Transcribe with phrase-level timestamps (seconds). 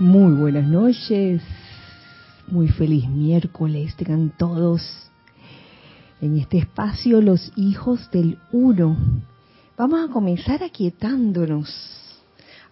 [0.00, 1.42] Muy buenas noches,
[2.46, 4.80] muy feliz miércoles tengan todos
[6.22, 8.96] en este espacio los hijos del uno.
[9.76, 11.68] Vamos a comenzar aquietándonos,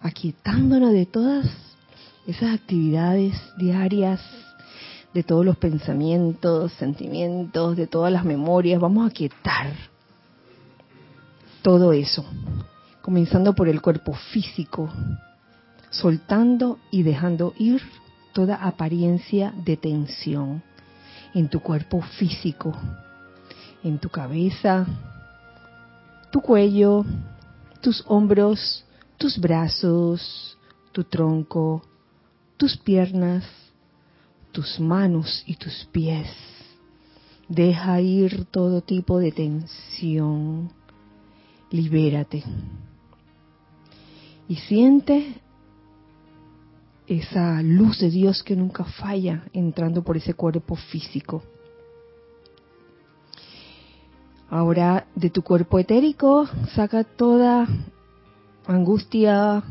[0.01, 1.47] aquietándonos de todas
[2.27, 4.23] esas actividades diarias,
[5.13, 8.81] de todos los pensamientos, sentimientos, de todas las memorias.
[8.81, 9.75] Vamos a aquietar
[11.61, 12.25] todo eso,
[13.03, 14.89] comenzando por el cuerpo físico,
[15.91, 17.83] soltando y dejando ir
[18.33, 20.63] toda apariencia de tensión
[21.35, 22.75] en tu cuerpo físico,
[23.83, 24.87] en tu cabeza,
[26.31, 27.05] tu cuello,
[27.81, 28.85] tus hombros,
[29.17, 30.57] tus brazos,
[30.93, 31.83] tu tronco,
[32.57, 33.45] tus piernas,
[34.53, 36.29] tus manos y tus pies.
[37.49, 40.71] Deja ir todo tipo de tensión.
[41.71, 42.43] Libérate.
[44.49, 45.41] Y siente
[47.09, 51.43] esa luz de Dios que nunca falla entrando por ese cuerpo físico.
[54.51, 57.67] Ahora de tu cuerpo etérico saca toda
[58.67, 59.63] angustia,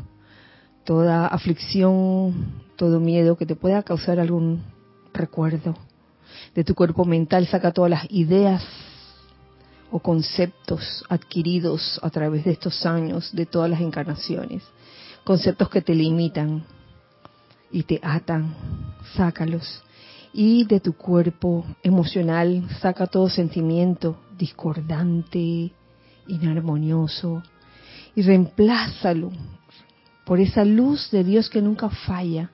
[0.84, 4.62] toda aflicción, todo miedo que te pueda causar algún
[5.12, 5.76] recuerdo.
[6.54, 8.64] De tu cuerpo mental saca todas las ideas
[9.90, 14.62] o conceptos adquiridos a través de estos años, de todas las encarnaciones.
[15.24, 16.64] Conceptos que te limitan,
[17.70, 18.54] y te atan,
[19.14, 19.82] sácalos.
[20.32, 25.72] Y de tu cuerpo emocional saca todo sentimiento discordante,
[26.28, 27.42] inarmonioso,
[28.14, 29.30] y reemplázalo
[30.24, 32.50] por esa luz de Dios que nunca falla.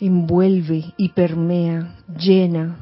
[0.00, 2.76] Envuelve y permea, llena,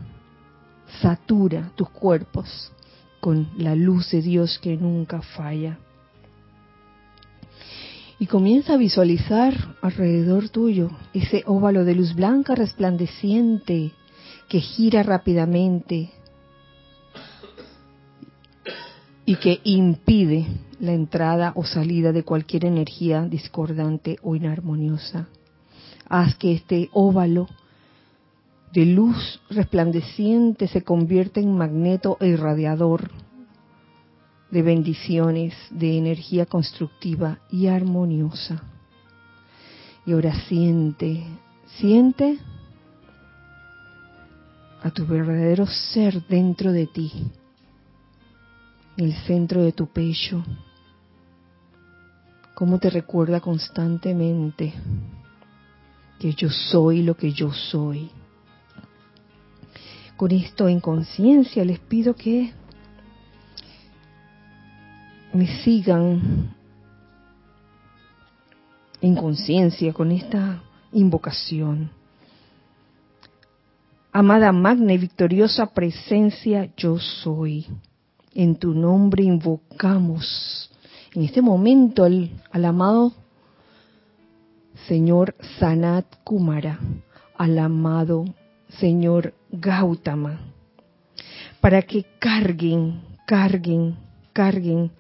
[1.01, 2.73] satura tus cuerpos
[3.21, 5.79] con la luz de Dios que nunca falla
[8.19, 13.93] y comienza a visualizar alrededor tuyo ese óvalo de luz blanca resplandeciente
[14.49, 16.11] que gira rápidamente
[19.27, 20.47] y que impide
[20.81, 25.29] la entrada o salida de cualquier energía discordante o inarmoniosa.
[26.09, 27.49] Haz que este óvalo
[28.73, 33.11] de luz resplandeciente se convierta en magneto e irradiador
[34.55, 38.63] de bendiciones, de energía constructiva y armoniosa.
[40.07, 41.25] Y ahora siente,
[41.81, 42.39] siente
[44.81, 47.11] a tu verdadero ser dentro de ti,
[48.97, 50.45] en el centro de tu pecho,
[52.55, 54.73] cómo te recuerda constantemente
[56.21, 58.09] que yo soy lo que yo soy.
[60.17, 62.53] Con esto en conciencia les pido que
[65.35, 66.55] me sigan
[69.01, 70.63] en conciencia con esta
[70.93, 71.91] invocación.
[74.13, 77.67] Amada magna y victoriosa presencia, yo soy.
[78.33, 80.71] En tu nombre invocamos
[81.13, 83.13] en este momento al, al amado
[84.87, 86.79] Señor Sanat Kumara,
[87.37, 88.25] al amado
[88.79, 90.39] Señor Gautama,
[91.61, 93.97] para que carguen, carguen,
[94.33, 94.93] carguen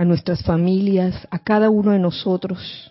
[0.00, 2.90] a nuestras familias, a cada uno de nosotros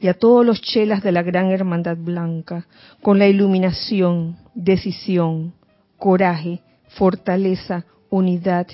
[0.00, 2.68] y a todos los chelas de la gran hermandad blanca,
[3.02, 5.52] con la iluminación, decisión,
[5.98, 8.68] coraje, fortaleza, unidad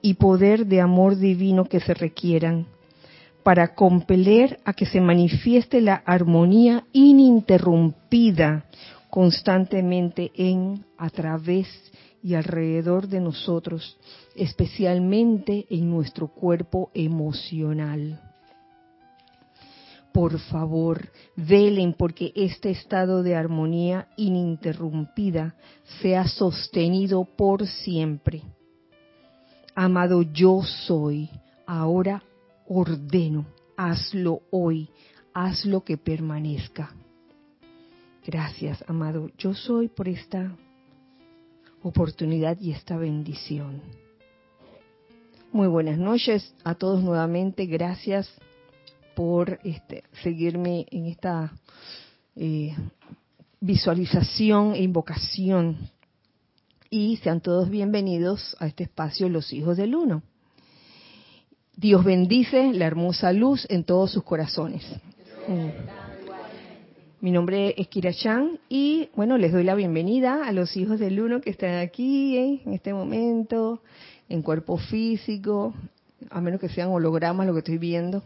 [0.00, 2.68] y poder de amor divino que se requieran
[3.42, 8.64] para compeler a que se manifieste la armonía ininterrumpida
[9.10, 11.68] constantemente en, a través
[12.26, 13.96] y alrededor de nosotros,
[14.34, 18.20] especialmente en nuestro cuerpo emocional.
[20.12, 25.54] Por favor, velen porque este estado de armonía ininterrumpida
[26.02, 28.42] sea sostenido por siempre.
[29.76, 31.30] Amado yo soy,
[31.64, 32.24] ahora
[32.66, 34.90] ordeno, hazlo hoy,
[35.32, 36.92] hazlo que permanezca.
[38.26, 40.56] Gracias, amado yo soy, por esta
[41.86, 43.80] oportunidad y esta bendición.
[45.52, 47.66] Muy buenas noches a todos nuevamente.
[47.66, 48.28] Gracias
[49.14, 51.52] por este, seguirme en esta
[52.34, 52.74] eh,
[53.60, 55.90] visualización e invocación.
[56.90, 60.22] Y sean todos bienvenidos a este espacio Los Hijos del Uno.
[61.76, 64.82] Dios bendice la hermosa luz en todos sus corazones.
[67.26, 71.20] Mi nombre es Kira Chan y bueno, les doy la bienvenida a los hijos del
[71.20, 72.62] uno que están aquí ¿eh?
[72.64, 73.82] en este momento,
[74.28, 75.74] en cuerpo físico,
[76.30, 78.22] a menos que sean hologramas lo que estoy viendo.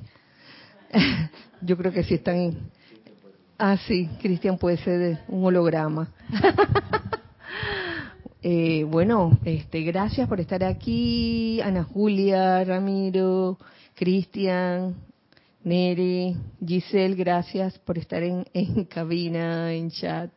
[1.63, 2.71] Yo creo que sí están
[3.57, 6.13] Ah, sí, Cristian puede ser un holograma.
[8.43, 13.59] Eh, bueno, este, gracias por estar aquí, Ana Julia, Ramiro,
[13.95, 14.95] Cristian,
[15.63, 20.31] Nere, Giselle, gracias por estar en, en cabina, en chat.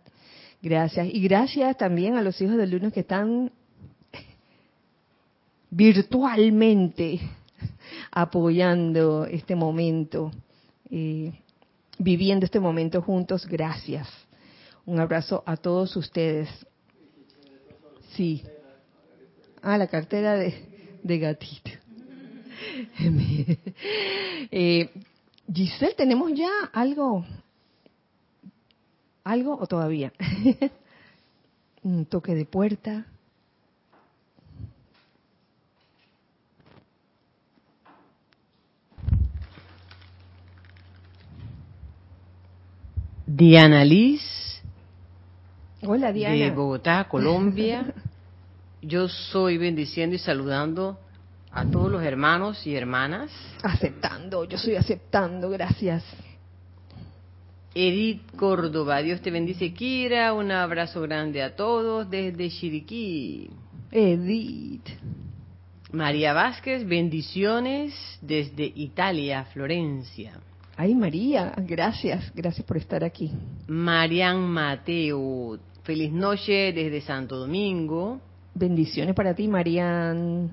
[0.62, 1.08] Gracias.
[1.12, 3.52] Y gracias también a los hijos del lunes que están
[5.70, 7.20] virtualmente
[8.12, 10.32] apoyando este momento,
[10.92, 11.32] eh,
[11.98, 13.48] viviendo este momento juntos.
[13.48, 14.08] Gracias.
[14.86, 16.50] Un abrazo a todos ustedes.
[18.12, 18.44] Sí.
[19.62, 21.72] Ah, la cartera de, de gatito.
[24.52, 24.90] eh,
[25.52, 27.26] Giselle, ¿tenemos ya algo?
[29.24, 30.14] ¿Algo o todavía?
[31.84, 33.06] Un toque de puerta.
[43.26, 44.22] Diana Liz.
[45.86, 46.36] Hola, Diana.
[46.36, 47.94] De Bogotá, Colombia.
[48.82, 51.00] Yo soy bendiciendo y saludando
[51.54, 53.32] a todos los hermanos y hermanas.
[53.62, 56.04] Aceptando, yo estoy aceptando, gracias.
[57.76, 60.34] Edith Córdoba, Dios te bendice, Kira.
[60.34, 63.50] Un abrazo grande a todos desde Chiriquí.
[63.92, 64.88] Edith.
[65.92, 70.40] María Vázquez, bendiciones desde Italia, Florencia.
[70.76, 73.32] Ay, María, gracias, gracias por estar aquí.
[73.68, 78.20] Marian Mateo, feliz noche desde Santo Domingo.
[78.56, 80.50] Bendiciones para ti, Marian.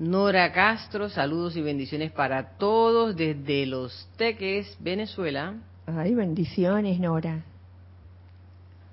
[0.00, 5.56] Nora Castro, saludos y bendiciones para todos desde Los Teques, Venezuela.
[5.86, 7.44] Ay, bendiciones, Nora.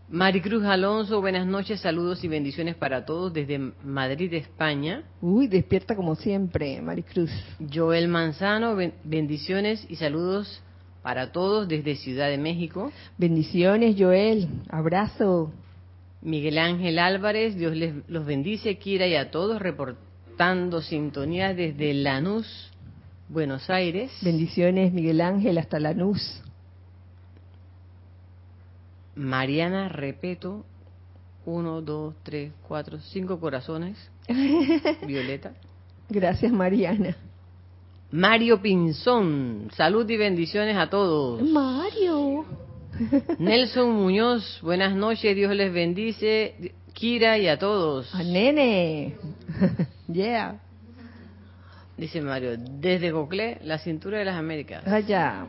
[0.10, 5.04] Maricruz Alonso, buenas noches, saludos y bendiciones para todos desde Madrid, España.
[5.22, 7.32] Uy, despierta como siempre, Maricruz.
[7.74, 8.76] Joel Manzano,
[9.06, 10.62] bendiciones y saludos
[11.04, 12.92] para todos desde Ciudad de México.
[13.18, 15.54] Bendiciones, Joel, abrazo.
[16.22, 19.62] Miguel Ángel Álvarez, Dios les los bendice, Kira y a todos,
[20.38, 22.72] reportando sintonía desde Lanús,
[23.28, 24.12] Buenos Aires.
[24.22, 26.44] Bendiciones, Miguel Ángel, hasta Lanús.
[29.16, 30.64] Mariana Repeto,
[31.44, 33.98] uno, dos, tres, cuatro, cinco corazones.
[35.08, 35.54] Violeta.
[36.08, 37.18] Gracias, Mariana.
[38.12, 41.42] Mario Pinzón, salud y bendiciones a todos.
[41.42, 42.46] Mario.
[43.40, 46.74] Nelson Muñoz, buenas noches, Dios les bendice.
[46.98, 48.14] Kira y a todos.
[48.16, 49.14] A nene.
[50.12, 50.56] yeah.
[51.96, 54.88] Dice Mario, desde Goclé, la cintura de las Américas.
[54.88, 55.46] Allá.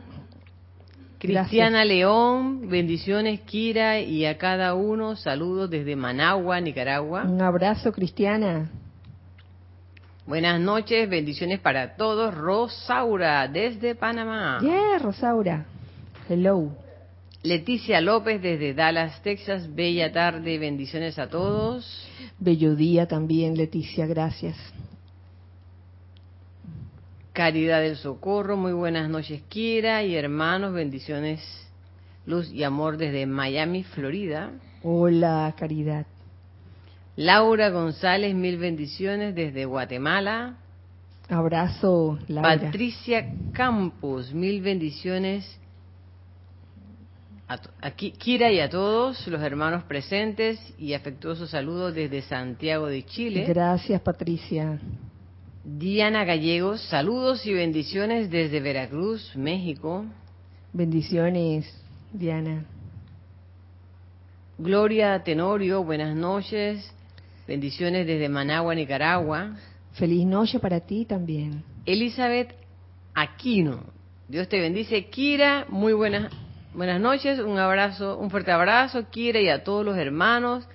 [1.17, 7.23] Cristiana León, bendiciones Kira y a cada uno, saludos desde Managua, Nicaragua.
[7.23, 8.69] Un abrazo, Cristiana.
[10.27, 12.31] Buenas noches, bendiciones para todos.
[12.35, 14.59] Rosaura, desde Panamá.
[14.61, 15.65] Yeah, Rosaura.
[16.29, 16.71] Hello.
[17.41, 19.73] Leticia López, desde Dallas, Texas.
[19.73, 22.05] Bella tarde, bendiciones a todos.
[22.37, 24.57] Bello día también, Leticia, gracias.
[27.31, 31.39] Caridad del Socorro, muy buenas noches, Kira y hermanos, bendiciones,
[32.25, 34.51] luz y amor desde Miami, Florida.
[34.83, 36.05] Hola, Caridad.
[37.15, 40.57] Laura González, mil bendiciones desde Guatemala.
[41.29, 42.59] Abrazo, Laura.
[42.59, 45.58] Patricia Campos, mil bendiciones.
[47.49, 53.43] A, Kira y a todos los hermanos presentes y afectuosos saludos desde Santiago de Chile.
[53.47, 54.79] Gracias, Patricia.
[55.63, 60.05] Diana Gallegos, saludos y bendiciones desde Veracruz, México.
[60.73, 61.65] Bendiciones,
[62.13, 62.65] Diana.
[64.59, 66.87] Gloria Tenorio, buenas noches.
[67.47, 69.55] Bendiciones desde Managua, Nicaragua.
[69.93, 71.63] Feliz noche para ti también.
[71.87, 72.53] Elizabeth
[73.15, 73.85] Aquino,
[74.27, 75.07] Dios te bendice.
[75.07, 76.31] Kira, muy buenas,
[76.73, 77.39] buenas noches.
[77.39, 80.67] Un abrazo, un fuerte abrazo, Kira, y a todos los hermanos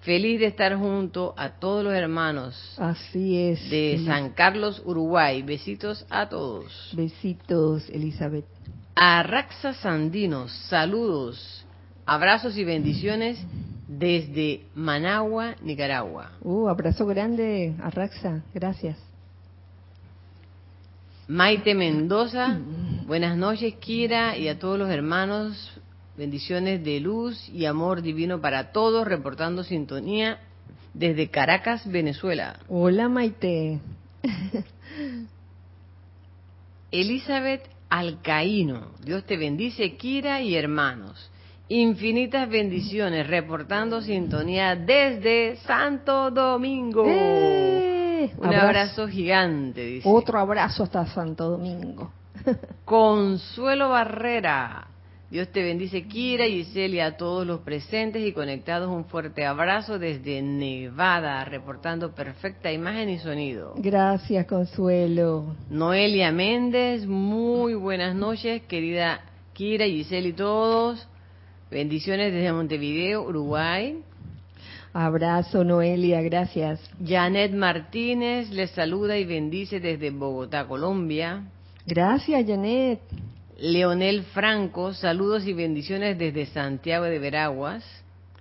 [0.00, 2.74] Feliz de estar junto a todos los hermanos.
[2.78, 3.68] Así es.
[3.68, 5.42] De San Carlos, Uruguay.
[5.42, 6.92] Besitos a todos.
[6.96, 8.44] Besitos, Elizabeth.
[8.94, 11.64] A Raxa Sandinos, saludos,
[12.04, 13.38] abrazos y bendiciones
[13.86, 16.32] desde Managua, Nicaragua.
[16.42, 18.96] Uh, abrazo grande a Raxa, gracias.
[21.28, 22.58] Maite Mendoza,
[23.08, 25.80] buenas noches, Kira, y a todos los hermanos
[26.18, 30.40] Bendiciones de luz y amor divino para todos, reportando sintonía
[30.92, 32.58] desde Caracas, Venezuela.
[32.66, 33.78] Hola Maite.
[36.90, 41.30] Elizabeth Alcaíno, Dios te bendice, Kira y hermanos.
[41.68, 47.04] Infinitas bendiciones, reportando sintonía desde Santo Domingo.
[47.06, 48.32] ¡Eh!
[48.38, 49.06] Un abrazo.
[49.06, 50.08] gigante, dice.
[50.08, 52.10] Otro abrazo hasta Santo Domingo.
[52.84, 54.88] Consuelo Barrera,
[55.30, 58.88] Dios te bendice, Kira, Giselle y a todos los presentes y conectados.
[58.88, 63.74] Un fuerte abrazo desde Nevada, reportando perfecta imagen y sonido.
[63.76, 65.54] Gracias, Consuelo.
[65.68, 69.20] Noelia Méndez, muy buenas noches, querida
[69.52, 71.06] Kira, Giselle y todos.
[71.70, 74.02] Bendiciones desde Montevideo, Uruguay.
[74.94, 76.80] Abrazo, Noelia, gracias.
[77.04, 81.42] Janet Martínez les saluda y bendice desde Bogotá, Colombia.
[81.88, 83.00] Gracias, Janet.
[83.58, 87.82] Leonel Franco, saludos y bendiciones desde Santiago de Veraguas.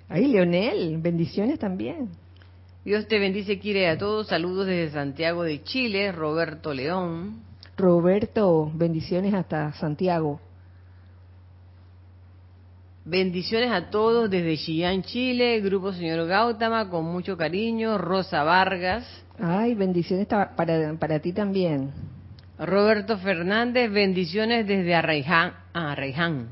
[0.10, 2.10] Ay, Leonel, bendiciones también.
[2.84, 4.28] Dios te bendice, quiere a todos.
[4.28, 7.40] Saludos desde Santiago de Chile, Roberto León.
[7.78, 10.42] Roberto, bendiciones hasta Santiago.
[13.06, 17.98] Bendiciones a todos desde Chillán, Chile, Grupo Señor Gautama, con mucho cariño.
[17.98, 19.06] Rosa Vargas.
[19.40, 22.17] Ay, bendiciones para, para ti también.
[22.60, 25.54] Roberto Fernández, bendiciones desde Arraiján.
[25.74, 26.50] Arraiján.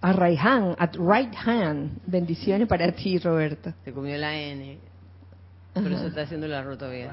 [0.00, 1.98] Arraiján, at right hand.
[2.06, 3.72] Bendiciones para ti, Roberto.
[3.84, 4.78] Se comió la N.
[5.72, 7.08] Por eso está haciendo la ruta bien.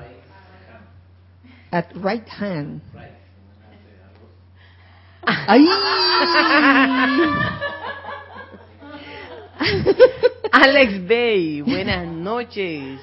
[1.72, 2.82] At right hand.
[5.26, 5.66] ¡Ay!
[10.52, 13.00] Alex Bay, buenas noches.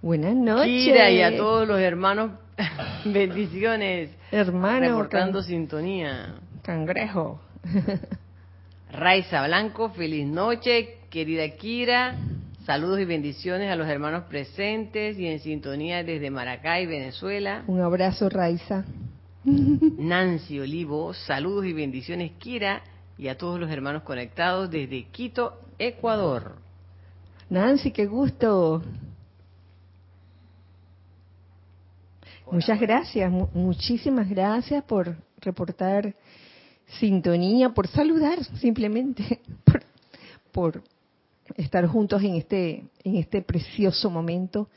[0.00, 0.84] Buenas noches.
[0.84, 2.30] Kira y a todos los hermanos
[3.04, 4.10] Bendiciones.
[4.30, 4.88] Hermano.
[4.88, 6.34] Reportando sintonía.
[6.62, 7.40] Cangrejo.
[8.92, 12.16] Raiza Blanco, feliz noche, querida Kira.
[12.64, 17.64] Saludos y bendiciones a los hermanos presentes y en sintonía desde Maracay, Venezuela.
[17.66, 18.84] Un abrazo, Raiza.
[19.44, 22.82] Nancy Olivo, saludos y bendiciones, Kira,
[23.16, 26.56] y a todos los hermanos conectados desde Quito, Ecuador.
[27.48, 28.82] Nancy, qué gusto.
[32.50, 36.14] Muchas gracias, muchísimas gracias por reportar
[36.98, 39.40] sintonía, por saludar simplemente,
[40.52, 40.82] por,
[41.56, 44.68] estar juntos en este, en este precioso momento,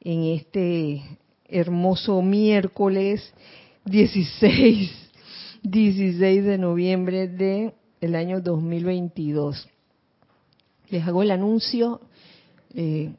[0.00, 1.02] en este
[1.48, 3.32] hermoso miércoles
[3.84, 4.90] 16,
[5.62, 9.68] 16 de noviembre de el año 2022.
[10.90, 12.00] Les hago el anuncio
[12.74, 13.12] eh,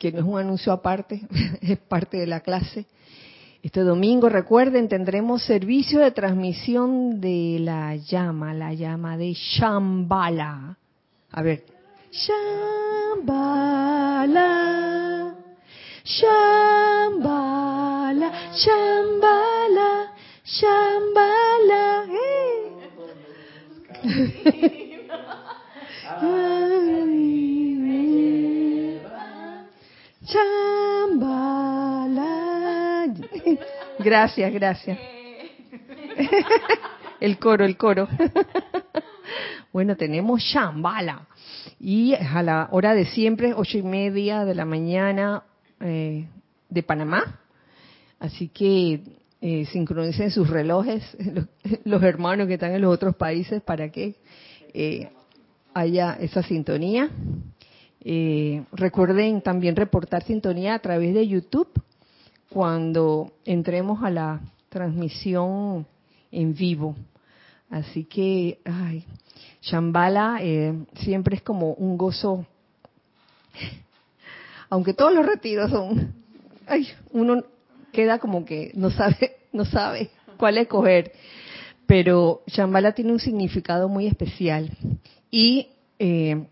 [0.00, 1.20] que no es un anuncio aparte,
[1.60, 2.86] es parte de la clase.
[3.62, 10.78] Este domingo, recuerden, tendremos servicio de transmisión de la llama, la llama de Shambhala.
[11.30, 11.64] A ver.
[12.10, 12.46] Shambhala,
[16.02, 22.06] Shambhala, Shambhala, Shambhala.
[30.30, 31.96] Chambala.
[33.98, 34.98] Gracias, gracias.
[37.20, 38.08] El coro, el coro.
[39.72, 41.28] Bueno, tenemos Chambala.
[41.78, 45.44] Y a la hora de siempre, ocho y media de la mañana
[45.78, 46.26] eh,
[46.68, 47.38] de Panamá.
[48.18, 49.00] Así que
[49.40, 51.16] eh, sincronicen sus relojes,
[51.84, 54.16] los, hermanos que están en los otros países, para que
[54.74, 55.10] eh,
[55.72, 57.08] haya esa sintonía.
[58.02, 61.70] Eh, recuerden también reportar sintonía a través de YouTube
[62.48, 65.86] cuando entremos a la transmisión
[66.32, 66.96] en vivo.
[67.68, 69.04] Así que, ay,
[69.62, 72.46] Shambhala eh, siempre es como un gozo,
[74.70, 76.14] aunque todos los retiros son,
[76.66, 77.44] ay, uno
[77.92, 81.12] queda como que no sabe, no sabe cuál escoger,
[81.86, 84.70] pero Shambhala tiene un significado muy especial.
[85.30, 86.46] Y eh,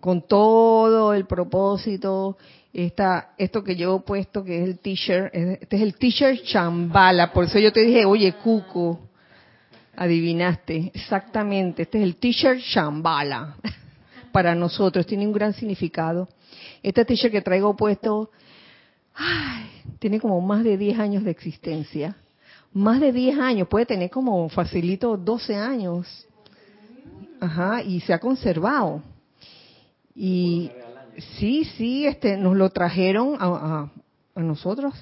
[0.00, 2.36] con todo el propósito,
[2.72, 7.44] esta, esto que llevo puesto, que es el t-shirt, este es el t-shirt chambala, por
[7.44, 9.00] eso yo te dije, oye, Cuco,
[9.96, 13.56] adivinaste, exactamente, este es el t-shirt chambala,
[14.32, 16.28] para nosotros, tiene un gran significado.
[16.82, 18.30] Este t-shirt que traigo puesto,
[19.14, 22.16] ay, tiene como más de 10 años de existencia,
[22.72, 26.28] más de 10 años, puede tener como facilito 12 años,
[27.40, 29.02] ajá, y se ha conservado
[30.20, 30.72] y
[31.38, 33.88] sí, sí, este, nos lo trajeron a,
[34.34, 34.94] nosotros,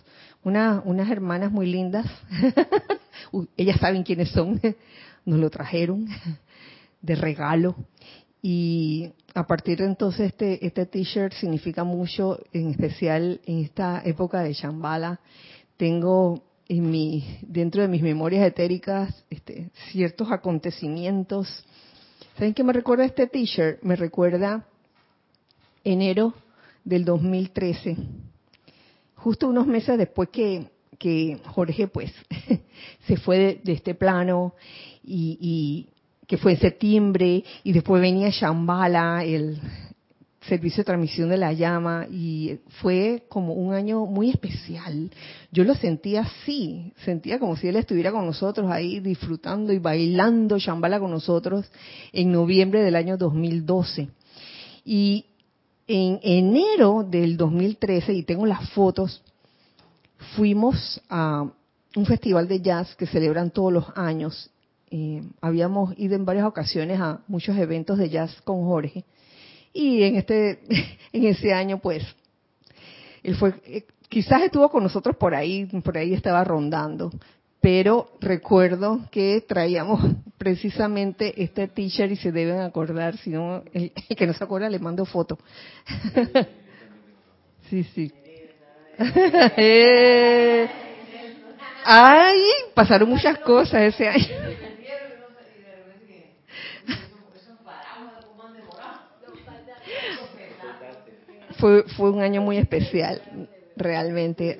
[0.44, 2.04] una, unas hermanas muy lindas,
[3.56, 4.60] ellas saben quiénes son,
[5.24, 6.06] nos lo trajeron
[7.00, 7.76] de regalo.
[8.42, 14.42] Y a partir de entonces este, este t-shirt significa mucho, en especial en esta época
[14.42, 15.20] de Shambhala.
[15.78, 21.64] Tengo en mi, dentro de mis memorias etéricas este, ciertos acontecimientos.
[22.36, 23.82] ¿Saben qué me recuerda este t-shirt?
[23.82, 24.66] Me recuerda
[25.86, 26.34] enero
[26.84, 27.96] del 2013,
[29.14, 30.68] justo unos meses después que,
[31.46, 32.12] Jorge pues
[33.06, 34.54] se fue de, este plano
[35.04, 35.86] y,
[36.26, 39.60] que fue en septiembre y después venía Shambhala, el
[40.48, 45.10] servicio de transmisión de la llama y fue como un año muy especial.
[45.52, 50.58] Yo lo sentía así, sentía como si él estuviera con nosotros ahí disfrutando y bailando
[50.58, 51.70] Shambhala con nosotros
[52.12, 54.08] en noviembre del año 2012.
[54.84, 55.26] Y
[55.86, 59.22] en enero del 2013, y tengo las fotos,
[60.34, 61.46] fuimos a
[61.96, 64.50] un festival de jazz que celebran todos los años.
[64.90, 69.04] Eh, habíamos ido en varias ocasiones a muchos eventos de jazz con Jorge
[69.72, 70.60] y en este
[71.12, 72.04] en ese año pues
[73.24, 77.10] él fue eh, quizás estuvo con nosotros por ahí por ahí estaba rondando
[77.60, 80.00] pero recuerdo que traíamos
[80.38, 84.78] precisamente este t-shirt y se deben acordar si no el, que no se acuerda le
[84.78, 85.38] mando foto
[87.70, 88.12] sí sí
[88.98, 90.68] eh,
[91.84, 92.40] ay,
[92.74, 94.26] pasaron muchas cosas ese año.
[101.58, 103.22] Fue, fue un año muy especial,
[103.76, 104.58] realmente.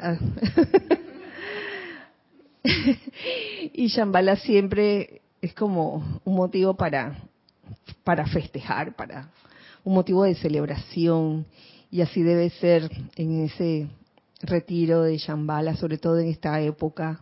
[3.72, 7.16] Y Shambhala siempre es como un motivo para,
[8.04, 9.30] para festejar, para
[9.84, 11.46] un motivo de celebración,
[11.90, 13.88] y así debe ser en ese
[14.42, 17.20] retiro de Shambhala, sobre todo en esta época.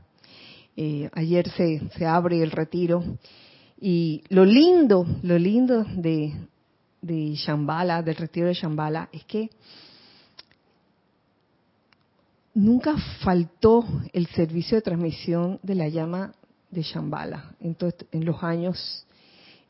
[0.77, 3.05] Eh, ayer se, se abre el retiro
[3.81, 6.33] y lo lindo, lo lindo de,
[7.03, 9.51] de Shambhala, del retiro de Shambhala, es que
[12.55, 16.35] nunca faltó el servicio de transmisión de la llama
[16.71, 17.77] de Shambhala en,
[18.13, 19.07] en los años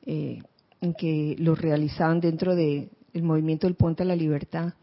[0.07, 0.41] eh,
[0.81, 4.75] en que lo realizaban dentro del movimiento del Puente a la Libertad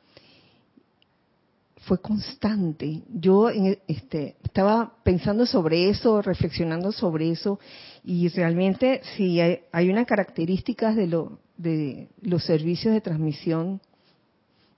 [1.82, 3.02] fue constante.
[3.10, 3.50] Yo
[3.88, 7.60] este, estaba pensando sobre eso, reflexionando sobre eso,
[8.04, 13.82] y realmente si hay, una característica de, lo, de los servicios de transmisión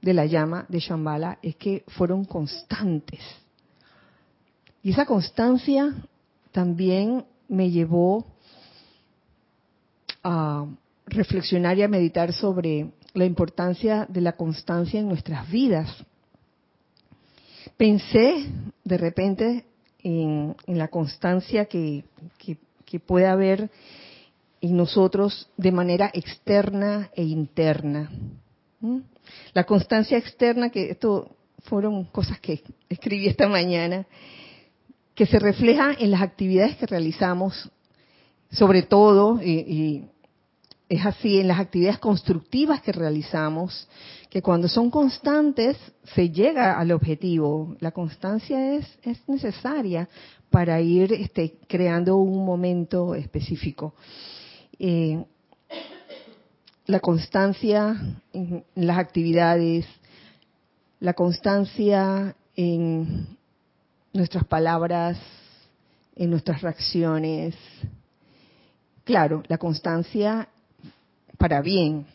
[0.04, 3.22] de la llama de Shambhala es que fueron constantes.
[4.84, 5.96] Y esa constancia
[6.52, 8.28] también me llevó
[10.24, 10.68] a
[11.08, 16.06] reflexionar y a meditar sobre la importancia de la constancia en nuestras vidas
[17.78, 18.46] pensé
[18.84, 19.66] de repente
[20.04, 22.04] en, la constancia que,
[23.08, 23.72] puede haber
[24.62, 28.12] en nosotros de manera externa e interna.
[29.54, 34.06] La constancia externa, que esto fueron cosas que escribí esta mañana,
[35.16, 37.70] que se refleja en las actividades que realizamos,
[38.52, 40.06] sobre todo, y
[40.90, 43.88] es así, en las actividades constructivas que realizamos,
[44.30, 45.78] que cuando son constantes
[46.16, 47.76] se llega al objetivo.
[47.80, 50.10] La constancia es, es necesaria
[50.50, 53.96] para ir este, creando un momento específico.
[54.78, 55.24] Eh,
[56.86, 57.96] la constancia
[58.34, 59.86] en las actividades,
[61.00, 63.38] la constancia en
[64.12, 65.18] nuestras palabras,
[66.16, 67.56] en nuestras reacciones.
[69.04, 70.48] Claro, la constancia
[71.38, 72.06] para bien,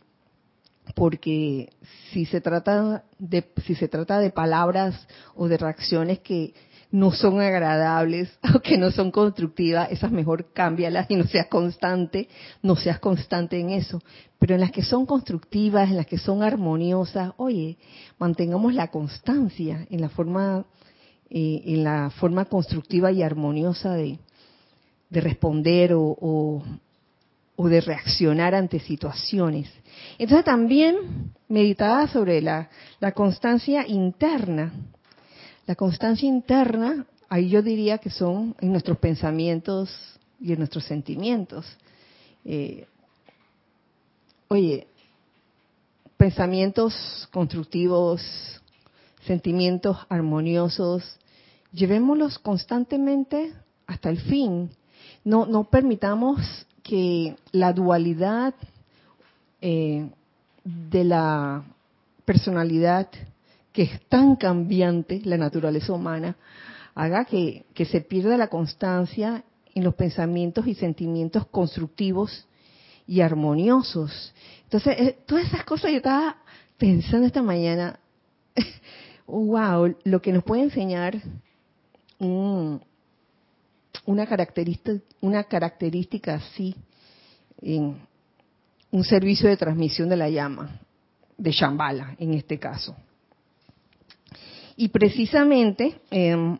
[0.94, 1.70] porque
[2.12, 6.54] si se trata de si se trata de palabras o de reacciones que
[6.90, 12.28] no son agradables o que no son constructivas, esas mejor cámbialas y no seas constante,
[12.62, 14.02] no seas constante en eso.
[14.38, 17.76] Pero en las que son constructivas, en las que son armoniosas, oye,
[18.18, 20.64] mantengamos la constancia en la forma,
[21.30, 24.18] eh, en la forma constructiva y armoniosa de,
[25.10, 26.62] de responder o,
[27.60, 29.68] o de reaccionar ante situaciones.
[30.16, 32.70] Entonces también meditaba sobre la,
[33.16, 34.72] constancia interna.
[35.68, 39.94] La constancia interna, ahí yo diría que son en nuestros pensamientos
[40.40, 41.66] y en nuestros sentimientos.
[42.42, 42.86] Eh,
[44.48, 44.86] oye,
[46.16, 48.22] pensamientos constructivos,
[49.26, 51.04] sentimientos armoniosos,
[51.70, 53.52] llevémoslos constantemente
[53.86, 54.70] hasta el fin.
[55.22, 56.40] No, no permitamos
[56.82, 58.54] que la dualidad
[59.60, 60.08] eh,
[60.64, 61.62] de la
[62.24, 63.10] personalidad
[63.78, 66.34] que es tan cambiante, la naturaleza humana,
[66.96, 72.48] haga que, se pierda la constancia en los pensamientos y sentimientos constructivos
[73.06, 74.34] y armoniosos.
[74.64, 76.38] Entonces, eh, todas esas cosas yo estaba
[76.76, 78.00] pensando esta mañana,
[79.28, 81.22] wow, lo que nos puede enseñar
[82.18, 82.82] un,
[84.06, 86.74] una característica, una característica así
[87.62, 87.96] en
[88.90, 90.80] un servicio de transmisión de la llama,
[91.36, 92.96] de Shambhala en este caso.
[94.80, 96.56] Y precisamente em,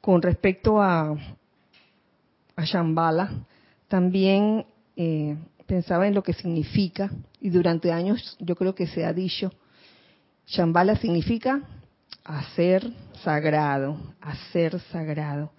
[0.00, 1.16] con respecto a,
[2.54, 3.28] a Shambhala,
[3.88, 4.64] también
[4.94, 9.50] eh, pensaba en lo que significa, y durante años yo creo que se ha dicho,
[10.46, 11.62] Shambhala significa
[12.22, 12.88] hacer
[13.24, 15.50] sagrado, hacer sagrado.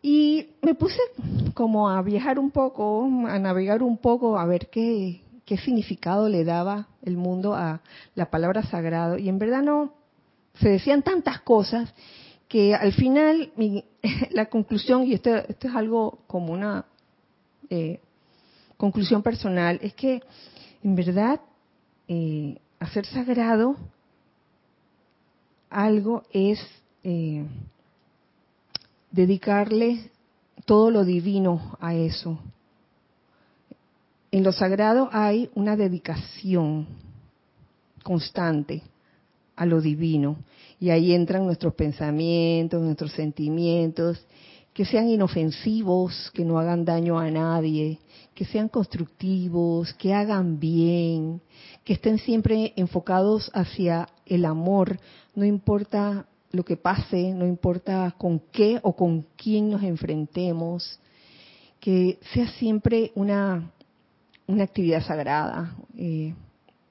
[0.00, 0.98] Y me puse
[1.52, 6.44] como a viajar un poco, a navegar un poco, a ver qué, qué significado le
[6.44, 7.80] daba el mundo a
[8.14, 9.18] la palabra sagrado.
[9.18, 9.92] Y en verdad no,
[10.54, 11.92] se decían tantas cosas
[12.48, 13.52] que al final
[14.30, 16.84] la conclusión, y esto, esto es algo como una
[17.70, 18.00] eh,
[18.76, 20.22] conclusión personal, es que
[20.82, 21.40] en verdad
[22.08, 23.76] eh, hacer sagrado
[25.70, 26.60] algo es
[27.02, 27.44] eh,
[29.10, 30.10] dedicarle
[30.64, 32.38] todo lo divino a eso.
[34.34, 36.88] En lo sagrado hay una dedicación
[38.02, 38.82] constante
[39.54, 40.38] a lo divino.
[40.80, 44.26] Y ahí entran nuestros pensamientos, nuestros sentimientos,
[44.72, 48.00] que sean inofensivos, que no hagan daño a nadie,
[48.34, 51.40] que sean constructivos, que hagan bien,
[51.84, 54.98] que estén siempre enfocados hacia el amor,
[55.36, 60.98] no importa lo que pase, no importa con qué o con quién nos enfrentemos,
[61.78, 63.70] que sea siempre una,
[64.46, 66.34] una actividad sagrada, eh,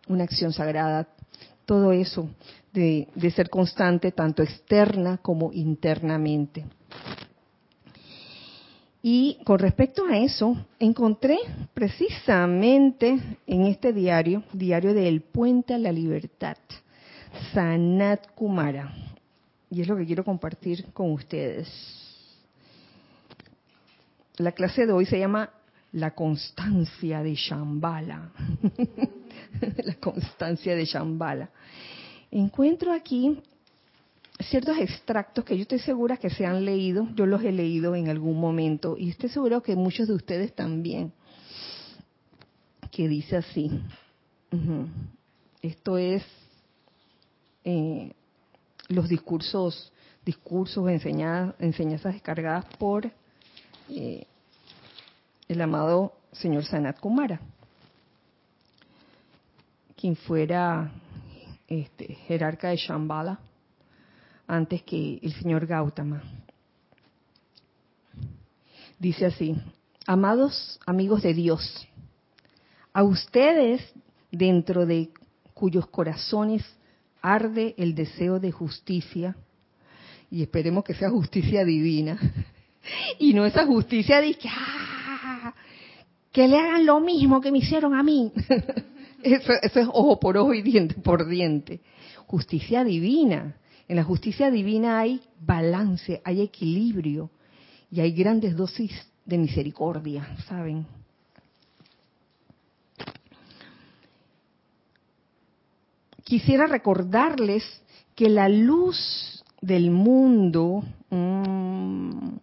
[0.08, 1.08] una acción sagrada,
[1.66, 2.30] todo eso
[2.74, 6.66] de, de ser constante tanto externa como internamente.
[9.06, 11.38] Y con respecto a eso, encontré
[11.74, 16.56] precisamente en este diario, diario del Puente a la Libertad,
[17.54, 18.94] Sanat Kumara.
[19.70, 21.68] Y es lo que quiero compartir con ustedes.
[24.38, 25.50] La clase de hoy se llama
[25.94, 28.32] La constancia de Shambhala.
[29.84, 31.50] la constancia de Shambhala.
[32.32, 33.40] Encuentro aquí
[34.40, 38.10] ciertos extractos que yo estoy segura que se han leído, yo los he leído en
[38.10, 41.14] algún momento y estoy seguro que muchos de ustedes también,
[42.92, 43.70] que dice así,
[45.62, 46.24] esto es
[47.64, 48.14] eh,
[48.90, 49.92] los discursos,
[50.26, 53.10] discursos, enseñanzas, descargadas por
[53.90, 54.26] eh,
[55.48, 57.40] el amado señor Sanat Kumara,
[59.96, 60.92] quien fuera
[61.68, 63.40] este, jerarca de Shambhala
[64.48, 66.24] antes que el señor Gautama.
[69.00, 69.56] Dice así,
[70.06, 71.88] amados amigos de Dios,
[72.94, 73.82] a ustedes
[74.32, 75.10] dentro de
[75.54, 76.64] cuyos corazones
[77.22, 79.36] arde el deseo de justicia,
[80.30, 82.20] y esperemos que sea justicia divina,
[83.20, 84.83] y no esa justicia de que, ah,
[86.34, 88.34] que le hagan lo mismo que me hicieron a mí.
[89.24, 91.80] Eso, es ojo por ojo y diente por diente.
[92.26, 93.56] Justicia divina,
[93.88, 97.30] en la justicia divina hay balance, hay equilibrio
[97.92, 98.92] y hay grandes dosis
[99.26, 100.86] de misericordia, ¿saben?
[106.24, 107.64] Quisiera recordarles
[108.16, 112.38] que la luz del mundo mm,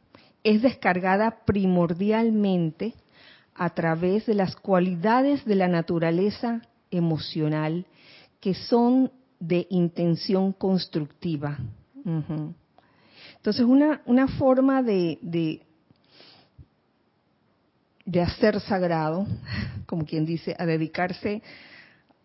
[0.44, 2.94] es descargada primordialmente
[3.55, 7.87] a través de las cualidades de la naturaleza emocional
[8.41, 11.59] que son de intención constructiva.
[13.37, 15.63] Entonces, una, forma de, de,
[18.05, 19.27] de, hacer sagrado,
[19.87, 21.43] como quien dice, a dedicarse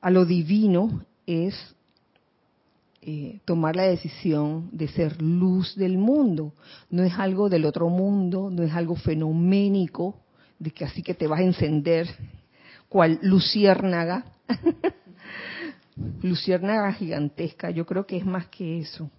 [0.02, 1.56] a lo divino, es
[3.02, 6.54] eh, tomar la decisión de ser luz del mundo.
[6.90, 10.25] No es algo del otro mundo, no es algo fenoménico,
[10.60, 12.08] de que así que te vas a encender
[12.90, 14.26] cual luciérnaga.
[16.22, 19.10] luciérnaga gigantesca, yo creo que es más que eso.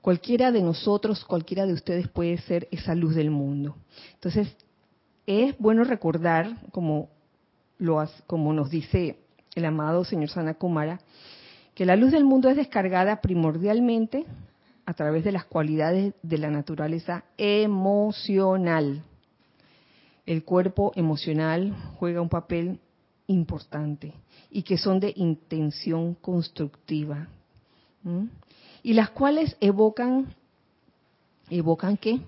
[0.00, 3.76] Cualquiera de nosotros, cualquiera de ustedes puede ser esa luz del mundo.
[4.14, 4.56] Entonces,
[5.26, 7.10] es bueno recordar, como,
[7.78, 9.18] lo, como nos dice
[9.54, 11.00] el amado señor Sanakumara,
[11.74, 14.24] que la luz del mundo es descargada primordialmente
[14.86, 19.02] a través de las cualidades de la naturaleza emocional.
[20.28, 22.80] El cuerpo emocional juega un papel
[23.28, 24.12] importante
[24.50, 27.28] y que son de intención constructiva.
[28.82, 30.34] Y las cuales evocan,
[31.48, 32.20] ¿evocan qué?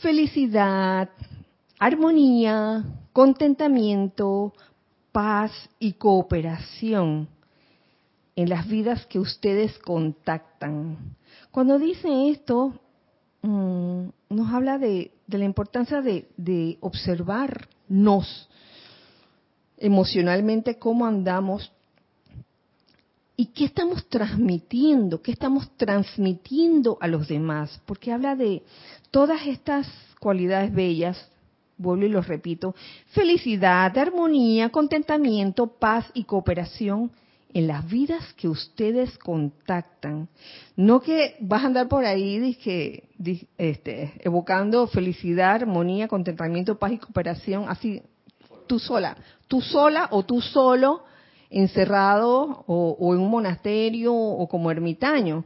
[0.00, 1.08] Felicidad,
[1.78, 4.52] armonía, contentamiento,
[5.12, 7.28] paz y cooperación
[8.34, 11.14] en las vidas que ustedes contactan.
[11.52, 12.74] Cuando dice esto,
[13.42, 18.48] mm, nos habla de, la importancia de, de observarnos
[19.76, 21.72] emocionalmente cómo andamos
[23.40, 25.22] ¿Y qué estamos transmitiendo?
[25.22, 27.80] ¿Qué estamos transmitiendo a los demás?
[27.86, 28.62] Porque habla de
[29.10, 29.88] todas estas
[30.18, 31.16] cualidades bellas,
[31.78, 32.74] vuelvo y los repito,
[33.12, 37.10] felicidad, armonía, contentamiento, paz y cooperación
[37.52, 40.28] en las vidas que ustedes contactan.
[40.76, 42.56] No que vas a andar por ahí
[43.58, 48.02] este, evocando felicidad, armonía, contentamiento, paz y cooperación, así
[48.66, 49.16] tú sola,
[49.48, 51.02] tú sola o tú solo,
[51.50, 55.44] encerrado o, en un monasterio o como ermitaño,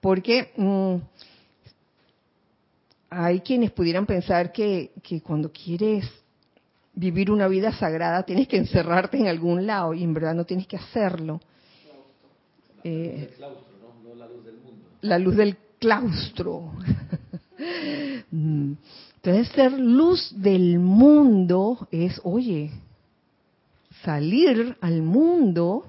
[0.00, 0.96] porque mm,
[3.08, 4.92] hay quienes pudieran pensar que
[5.24, 6.04] cuando quieres
[6.96, 10.66] vivir una vida sagrada tienes que encerrarte en algún lado y en verdad no tienes
[10.66, 11.40] que hacerlo.
[12.82, 13.36] Eh,
[15.02, 16.72] la luz del claustro.
[18.32, 22.70] Entonces ser luz del mundo es, oye,
[24.04, 25.84] salir al mundo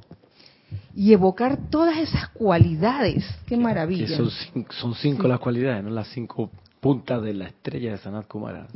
[0.95, 3.23] y evocar todas esas cualidades.
[3.45, 4.07] Qué maravilla.
[4.07, 5.89] son, cinco, son cinco las cualidades, ¿no?
[5.91, 8.67] Las cinco punta de la estrella de Sanat Kumara.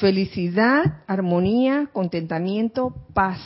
[0.00, 3.40] Felicidad, armonía, contentamiento, paz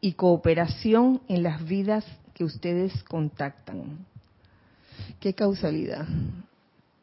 [0.00, 4.06] y cooperación en las vidas que ustedes contactan.
[5.20, 6.06] Qué causalidad.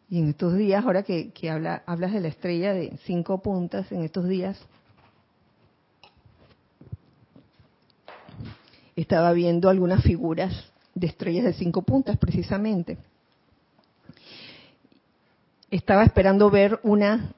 [0.10, 4.04] Y en estos días, ahora que, habla, hablas de la estrella de cinco puntas, en
[4.04, 4.58] estos días
[8.96, 12.98] estaba viendo algunas figuras de estrellas de cinco puntas precisamente
[15.76, 17.34] estaba esperando ver una,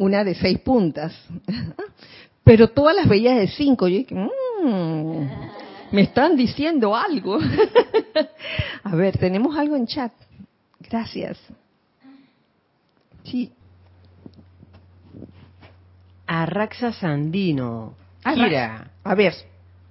[0.00, 1.14] una de seis puntas,
[2.44, 3.86] pero todas las veía de cinco.
[3.86, 5.26] Yo dije, mmm,
[5.92, 7.38] me están diciendo algo.
[8.82, 10.12] A ver, tenemos algo en chat.
[10.80, 11.38] Gracias.
[13.24, 13.52] Sí.
[16.26, 17.94] Arraxa Sandino.
[18.24, 18.90] Kira.
[19.04, 19.34] A ver.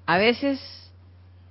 [0.08, 0.60] A veces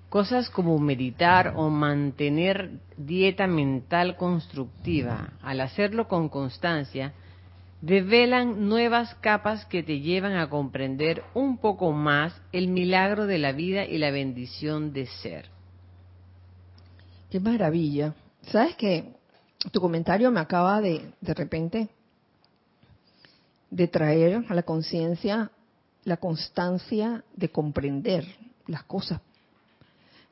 [0.08, 7.12] Cosas como meditar o mantener dieta mental constructiva, al hacerlo con constancia,
[7.80, 13.52] develan nuevas capas que te llevan a comprender un poco más el milagro de la
[13.52, 15.50] vida y la bendición de ser.
[17.30, 18.14] Qué maravilla.
[18.42, 19.14] ¿Sabes qué?
[19.70, 21.88] Tu comentario me acaba de, de repente,
[23.70, 25.50] de traer a la conciencia
[26.04, 28.24] la constancia de comprender
[28.66, 29.20] las cosas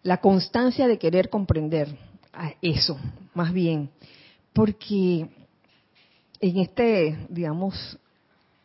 [0.06, 1.98] la constancia de querer comprender
[2.62, 2.96] eso,
[3.34, 3.90] más bien,
[4.52, 5.28] porque
[6.40, 7.98] en este, digamos,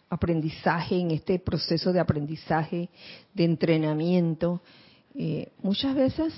[0.09, 2.89] aprendizaje, en este proceso de aprendizaje,
[3.33, 4.61] de entrenamiento,
[5.15, 6.33] eh, muchas veces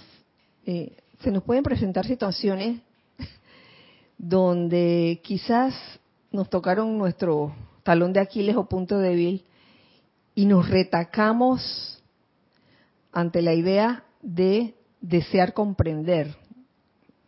[0.65, 2.82] eh, se nos pueden presentar situaciones
[4.17, 5.74] donde quizás
[6.32, 9.43] nos tocaron nuestro talón de Aquiles o punto débil
[10.36, 12.02] y nos retacamos
[13.12, 16.36] ante la idea de desear comprender.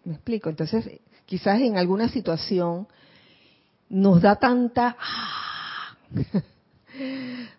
[0.03, 0.49] ¿Me explico?
[0.49, 2.87] Entonces, quizás en alguna situación
[3.89, 4.97] nos da tanta,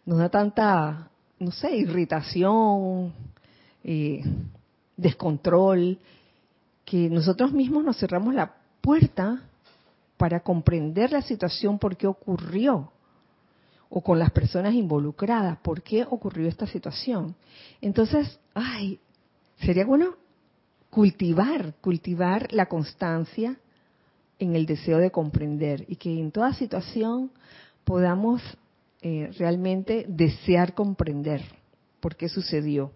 [0.05, 3.13] nos da tanta, no sé, irritación,
[3.85, 4.23] eh,
[4.97, 5.99] descontrol,
[6.85, 9.43] que nosotros mismos nos cerramos la puerta
[10.17, 12.93] para comprender la situación, por qué ocurrió,
[13.89, 17.37] o con las personas involucradas, por qué ocurrió esta situación.
[17.81, 18.99] Entonces, ay,
[19.59, 20.17] sería bueno
[20.91, 23.59] cultivar, cultivar la constancia
[24.39, 27.31] en el deseo de comprender y que en toda situación
[27.85, 28.43] podamos
[29.03, 31.43] eh, realmente desear comprender
[32.01, 32.93] por qué sucedió.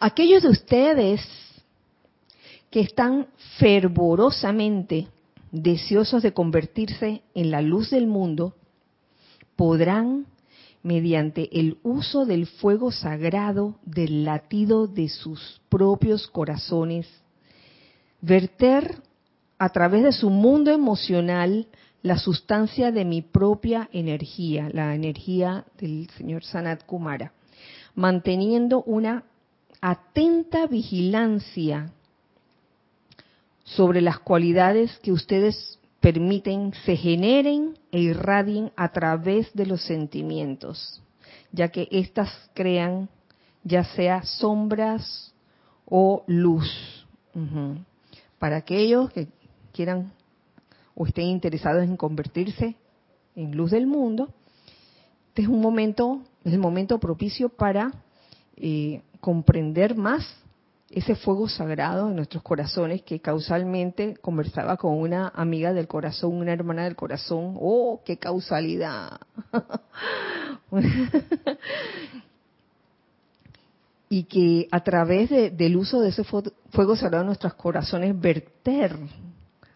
[0.00, 1.20] Aquellos de ustedes
[2.70, 3.28] que están
[3.58, 5.06] fervorosamente
[5.52, 8.54] deseosos de convertirse en la luz del mundo,
[9.56, 10.26] podrán,
[10.82, 17.06] mediante el uso del fuego sagrado del latido de sus propios corazones,
[18.22, 19.02] verter
[19.58, 21.66] a través de su mundo emocional
[22.02, 27.32] la sustancia de mi propia energía, la energía del señor Sanat Kumara,
[27.94, 29.24] manteniendo una
[29.82, 31.92] atenta vigilancia
[33.76, 41.02] sobre las cualidades que ustedes permiten se generen e irradien a través de los sentimientos,
[41.52, 43.08] ya que éstas crean
[43.62, 45.34] ya sea sombras
[45.84, 47.06] o luz.
[48.38, 49.28] Para aquellos que
[49.72, 50.12] quieran
[50.94, 52.76] o estén interesados en convertirse
[53.36, 54.32] en luz del mundo,
[55.28, 57.92] este es un momento, es el momento propicio para
[58.56, 60.26] eh, comprender más
[60.90, 66.52] ese fuego sagrado en nuestros corazones que causalmente conversaba con una amiga del corazón, una
[66.52, 67.56] hermana del corazón.
[67.60, 69.20] ¡Oh, qué causalidad!
[74.08, 78.98] y que a través del uso de ese fuego sagrado en nuestros corazones verter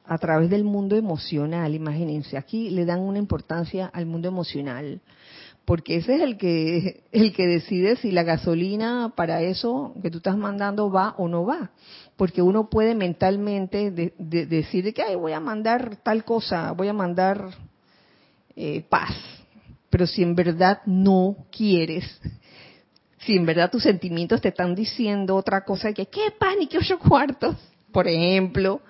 [0.04, 5.00] a través del mundo emocional, imagínense, aquí le dan una importancia al mundo emocional,
[5.64, 10.18] porque ese es el que el que decide si la gasolina para eso que tú
[10.18, 11.70] estás mandando va o no va,
[12.16, 17.50] porque uno puede mentalmente decir que voy a mandar tal cosa, voy a mandar
[18.56, 19.14] eh, paz,
[19.90, 22.04] pero si en verdad no quieres,
[23.18, 26.78] si en verdad tus sentimientos te están diciendo otra cosa que qué paz ni qué
[26.78, 27.56] ocho cuartos,
[27.92, 28.80] por ejemplo,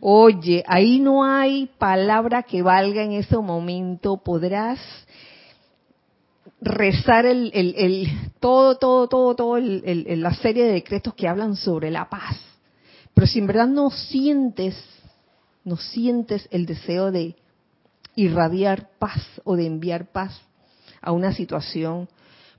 [0.00, 4.18] Oye, ahí no hay palabra que valga en ese momento.
[4.18, 4.78] Podrás
[6.60, 8.08] rezar el, el,
[8.40, 12.38] todo, todo, todo, todo la serie de decretos que hablan sobre la paz.
[13.14, 14.76] Pero si en verdad no sientes,
[15.64, 17.36] no sientes el deseo de
[18.14, 20.40] irradiar paz o de enviar paz
[21.00, 22.08] a una situación,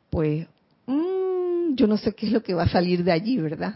[0.09, 0.47] pues
[0.85, 3.73] mmm, yo no sé qué es lo que va a salir de allí, ¿verdad?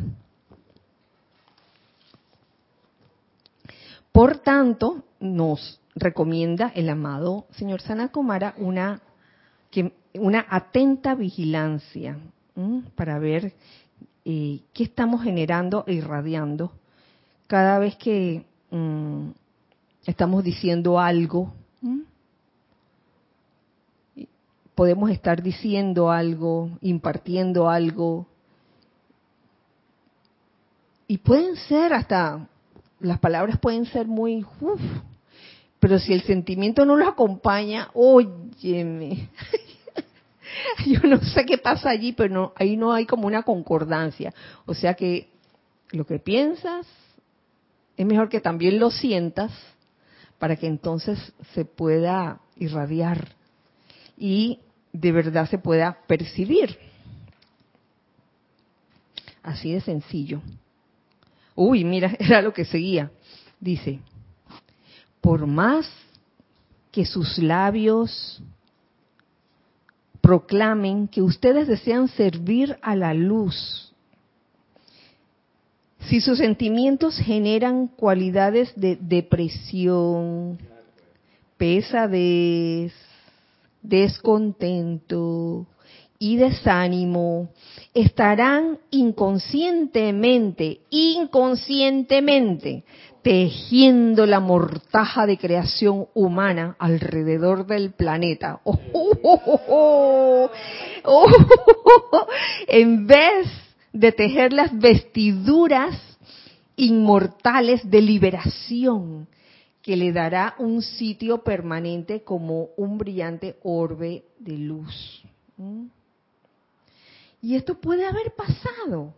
[4.12, 9.01] Por tanto, nos recomienda el amado señor Sanakumara una,
[10.15, 12.17] una atenta vigilancia
[12.95, 13.54] para ver
[14.26, 16.71] eh, qué estamos generando e irradiando
[17.47, 19.30] cada vez que mm,
[20.06, 21.54] estamos diciendo algo.
[24.76, 28.26] Podemos estar diciendo algo, impartiendo algo,
[31.12, 32.47] y pueden ser hasta
[33.02, 34.45] las palabras pueden ser muy,
[35.78, 39.28] pero si el sentimiento no lo acompaña, óyeme,
[40.85, 44.33] yo no sé qué pasa allí, pero no, ahí no hay como una concordancia.
[44.65, 45.29] O sea que
[45.91, 46.87] lo que piensas
[47.97, 49.51] es mejor que también lo sientas
[50.39, 53.35] para que entonces se pueda irradiar
[54.17, 54.59] y
[54.93, 56.77] de verdad se pueda percibir.
[59.43, 60.41] Así de sencillo.
[61.55, 63.11] Uy, mira, era lo que seguía.
[63.59, 63.99] Dice,
[65.19, 65.89] por más
[66.91, 68.41] que sus labios
[70.21, 73.91] proclamen que ustedes desean servir a la luz,
[76.07, 80.57] si sus sentimientos generan cualidades de depresión,
[81.57, 82.93] pesadez,
[83.81, 85.67] descontento,
[86.21, 87.49] y desánimo
[87.95, 92.84] estarán inconscientemente, inconscientemente,
[93.21, 98.62] tejiendo la mortaja de creación humana alrededor del planeta.
[102.67, 103.47] en vez
[103.93, 105.95] de tejer las vestiduras
[106.75, 109.27] inmortales de liberación
[109.81, 115.23] que le dará un sitio permanente como un brillante orbe de luz.
[115.57, 115.86] ¿Mm?
[117.41, 119.13] Y esto puede haber pasado,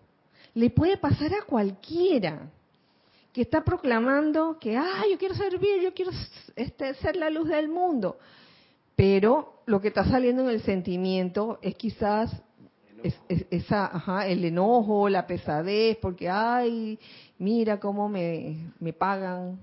[0.53, 2.49] le puede pasar a cualquiera
[3.33, 6.11] que está proclamando que, ah, yo quiero servir, yo quiero
[6.55, 8.19] este, ser la luz del mundo.
[8.95, 12.31] Pero lo que está saliendo en el sentimiento es quizás
[13.49, 16.99] esa, ajá, el enojo, la pesadez, porque, ay,
[17.39, 19.59] mira cómo me, me pagan,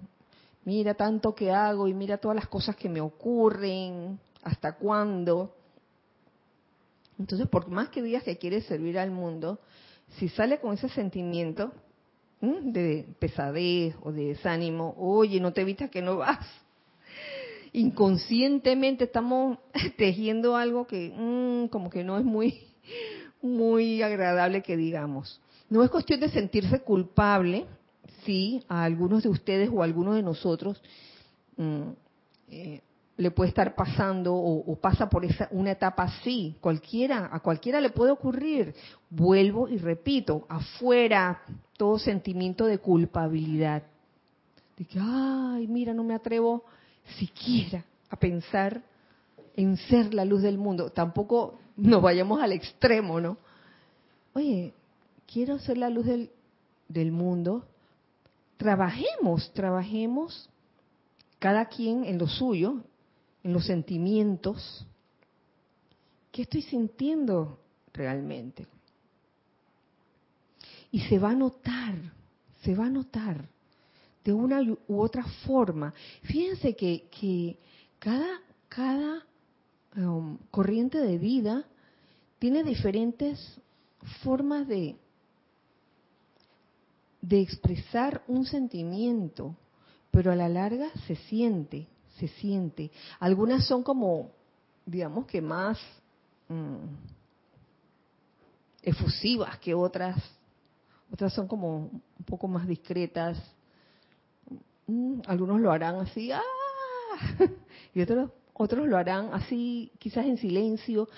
[0.64, 5.54] mira tanto que hago y mira todas las cosas que me ocurren, hasta cuándo.
[7.20, 9.61] Entonces, por más que digas que quieres servir al mundo,
[10.18, 11.72] si sale con ese sentimiento
[12.40, 16.46] de pesadez o de desánimo, oye, no te evitas que no vas.
[17.72, 19.59] Inconscientemente estamos
[19.96, 22.66] tejiendo algo que mm, como que no es muy,
[23.42, 25.40] muy agradable que digamos.
[25.68, 27.66] No es cuestión de sentirse culpable
[28.24, 30.83] si a algunos de ustedes o a algunos de nosotros
[31.57, 31.90] mm,
[32.48, 32.81] eh,
[33.18, 36.57] le puede estar pasando o, pasa por esa, una etapa así.
[36.59, 38.74] Cualquiera, a cualquiera le puede ocurrir.
[39.11, 41.42] Vuelvo y repito, afuera
[41.81, 43.85] todo sentimiento de culpabilidad.
[44.77, 46.63] De que, ay, mira, no me atrevo
[47.19, 48.83] siquiera a pensar
[49.57, 50.90] en ser la luz del mundo.
[50.90, 53.38] Tampoco nos vayamos al extremo, ¿no?
[54.35, 54.75] Oye,
[55.27, 56.31] quiero ser la luz del,
[56.87, 57.65] del mundo.
[58.59, 60.50] Trabajemos, trabajemos
[61.38, 62.83] cada quien en lo suyo,
[63.42, 64.87] en los sentimientos,
[66.31, 67.59] ¿qué estoy sintiendo
[67.94, 68.67] realmente?
[70.91, 71.95] Y se va a notar,
[72.63, 73.49] se va a notar
[74.25, 75.95] de una u otra forma.
[76.23, 77.59] Fíjense que,
[77.99, 79.27] cada, cada
[79.97, 81.65] um, corriente de vida
[82.38, 83.61] tiene diferentes
[84.23, 84.97] formas de,
[87.21, 89.57] de expresar un sentimiento,
[90.11, 91.87] pero a la larga se siente,
[92.19, 92.91] se siente.
[93.19, 94.31] Algunas son como,
[94.87, 95.79] digamos que más
[96.49, 96.77] mm,
[98.83, 100.17] efusivas que otras,
[101.13, 103.38] otras son como un poco más discretas.
[104.87, 106.40] Mm, algunos lo harán así, ¡ah!
[107.94, 111.08] y otros, otros lo harán así, quizás en silencio,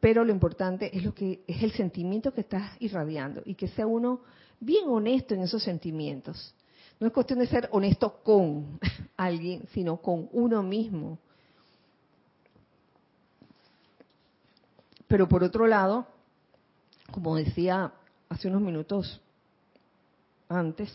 [0.00, 3.86] pero lo importante es lo que es el sentimiento que estás irradiando y que sea
[3.86, 4.20] uno
[4.58, 6.54] bien honesto en esos sentimientos.
[6.98, 8.78] No es cuestión de ser honesto con
[9.16, 11.18] alguien, sino con uno mismo.
[15.08, 16.06] Pero por otro lado,
[17.10, 17.92] como decía
[18.32, 19.20] hace unos minutos
[20.48, 20.90] antes,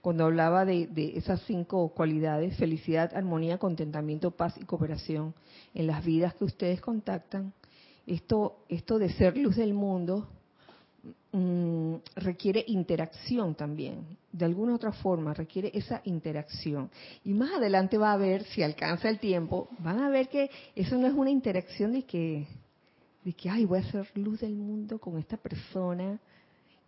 [0.00, 5.34] cuando hablaba de, esas cinco cualidades, felicidad, armonía, contentamiento, paz y cooperación
[5.72, 7.52] en las vidas que ustedes contactan,
[8.06, 10.28] esto, esto de ser luz del mundo
[11.32, 16.90] mm, requiere interacción también, de alguna otra forma requiere esa interacción.
[17.24, 20.98] Y más adelante va a ver, si alcanza el tiempo, van a ver que eso
[20.98, 22.46] no es una interacción de que,
[23.24, 26.20] de que, ay, voy a ser luz del mundo con esta persona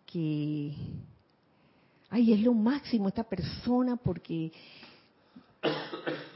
[0.06, 0.72] que
[2.10, 4.52] ay, es lo máximo esta persona porque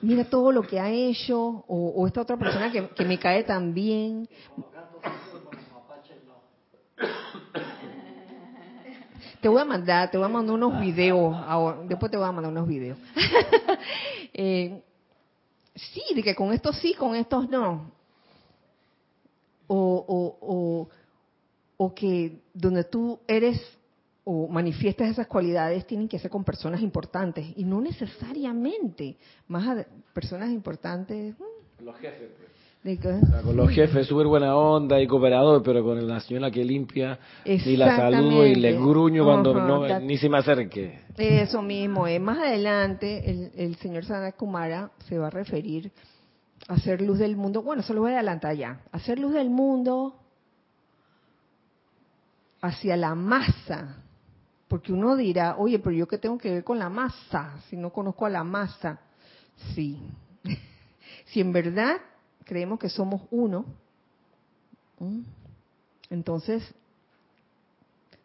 [0.03, 4.29] mira todo lo que ha hecho, o, esta otra persona que, me cae tan bien.
[9.41, 11.35] Te voy a mandar, te voy a mandar unos videos,
[11.89, 12.99] después te voy a mandar unos videos.
[14.33, 14.81] Eh,
[15.75, 17.91] sí, de que con estos sí, con estos no.
[19.67, 20.89] O, o,
[21.83, 23.59] o que donde tú eres
[24.23, 29.17] o manifiestas esas cualidades tienen que ser con personas importantes y no necesariamente
[29.49, 31.35] más personas importantes.
[31.39, 31.85] Mm.
[31.87, 32.29] Los jefes,
[32.83, 32.99] pues.
[33.43, 37.77] con los jefes, súper buena onda y cooperador, pero con la señora que limpia, y
[37.79, 40.99] la saludo y le gruño cuando no, ni se me acerque.
[41.17, 42.19] Eso mismo, eh.
[42.19, 45.91] más adelante el, el señor Sana Kumara se va a referir
[46.69, 47.63] a hacer luz del mundo.
[47.63, 48.83] Bueno, se lo voy a adelantar ya.
[48.93, 50.20] Hacer luz del mundo
[52.61, 54.05] hacia la masa
[54.71, 57.93] porque uno dirá, oye, pero yo qué tengo que ver con la masa si no
[57.93, 59.01] conozco a la masa.
[59.75, 60.01] Sí.
[61.27, 61.97] si en verdad
[62.45, 63.65] creemos que somos uno,
[66.09, 66.63] entonces,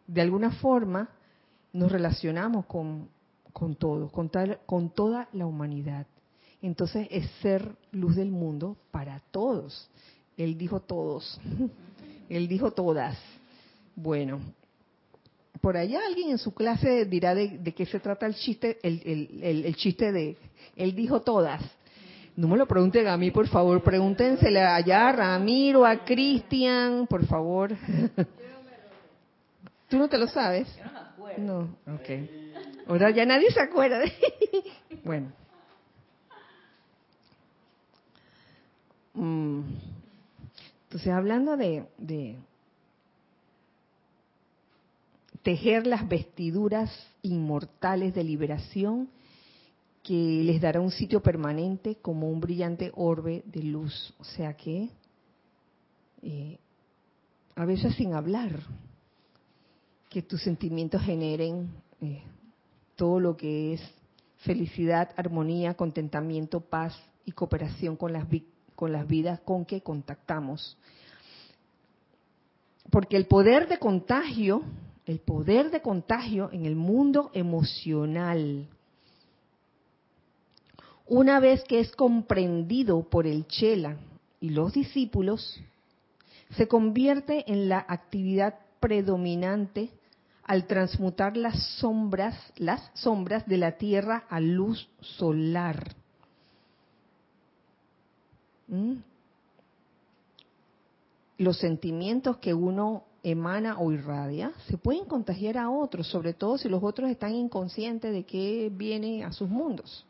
[0.06, 1.08] de alguna forma,
[1.72, 3.08] nos relacionamos con,
[3.52, 4.30] con todo, con,
[4.66, 6.06] con toda la humanidad.
[6.62, 9.90] Entonces es ser luz del mundo para todos.
[10.36, 11.40] Él dijo todos.
[12.28, 13.18] Él dijo todas.
[13.96, 14.40] Bueno,
[15.60, 20.12] por allá alguien en su clase dirá de, qué se trata el chiste, el, chiste
[20.12, 20.36] de,
[20.76, 21.62] él dijo todas.
[22.36, 27.24] No me lo pregunten a mí, por favor, pregúntensele allá a Ramiro, a Cristian, por
[27.26, 27.74] favor.
[29.88, 30.68] ¿Tú no te lo sabes?
[30.76, 31.42] Yo no me acuerdo.
[31.42, 31.60] No,
[31.94, 32.10] ok.
[32.88, 34.00] Ahora ya nadie se acuerda.
[35.04, 35.32] bueno.
[39.14, 39.62] Mm.
[40.84, 41.86] Entonces, hablando de,
[45.46, 46.90] tejer las vestiduras
[47.22, 49.08] inmortales de liberación
[50.02, 54.12] que les dará un sitio permanente como un brillante orbe de luz.
[54.18, 54.90] O sea que,
[56.22, 56.58] eh,
[57.54, 58.58] a veces sin hablar,
[60.08, 61.70] que tus sentimientos generen
[62.00, 62.24] eh,
[62.96, 63.80] todo lo que es
[64.38, 68.26] felicidad, armonía, contentamiento, paz y cooperación con las,
[68.74, 70.76] con las vidas con que contactamos.
[72.90, 74.64] Porque el poder de contagio
[75.06, 78.66] el poder de contagio en el mundo emocional.
[81.06, 83.96] Una vez que es comprendido por el Chela
[84.40, 85.60] y los discípulos,
[86.56, 89.90] se convierte en la actividad predominante
[90.42, 95.94] al transmutar las sombras, las sombras de la Tierra a luz solar.
[98.68, 98.94] ¿Mm?
[101.38, 106.68] Los sentimientos que uno emana o irradia, se pueden contagiar a otros, sobre todo si
[106.68, 110.06] los otros están inconscientes de que viene a sus mundos.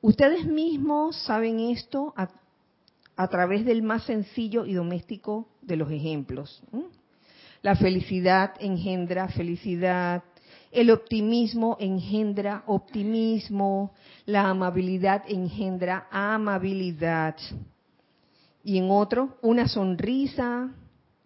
[0.00, 6.62] Ustedes mismos saben esto a, través del más sencillo y doméstico de los ejemplos.
[7.60, 10.22] La felicidad engendra felicidad,
[10.70, 13.92] el optimismo engendra optimismo,
[14.26, 17.36] la amabilidad engendra amabilidad.
[18.62, 20.70] Y en otro, una sonrisa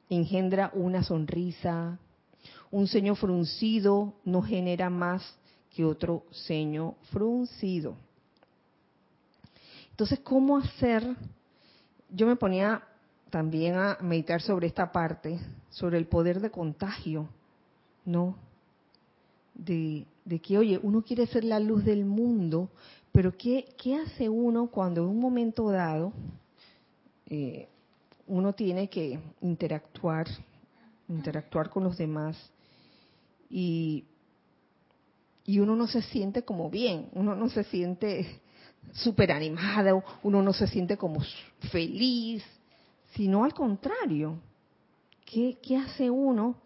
[0.08, 1.98] engendra una sonrisa.
[2.70, 5.22] Un ceño fruncido no genera más
[5.74, 7.96] que otro ceño fruncido.
[9.90, 11.16] Entonces, ¿cómo hacer?
[12.10, 12.82] Yo me ponía
[13.30, 15.38] también a meditar sobre esta parte,
[15.70, 17.28] sobre el poder de contagio,
[18.04, 18.36] ¿no?
[19.54, 20.06] de,
[20.42, 22.68] que, oye, uno quiere ser la luz del mundo,
[23.12, 26.12] pero ¿qué, qué hace uno cuando en un momento dado
[27.26, 27.68] eh,
[28.26, 30.26] uno tiene que interactuar,
[31.08, 32.36] interactuar con los demás
[33.50, 34.04] y,
[35.44, 38.40] y uno no se siente como bien, uno no se siente
[38.92, 41.20] súper animado, uno no se siente como
[41.70, 42.44] feliz,
[43.14, 44.38] sino al contrario.
[45.24, 46.56] ¿Qué, qué hace uno?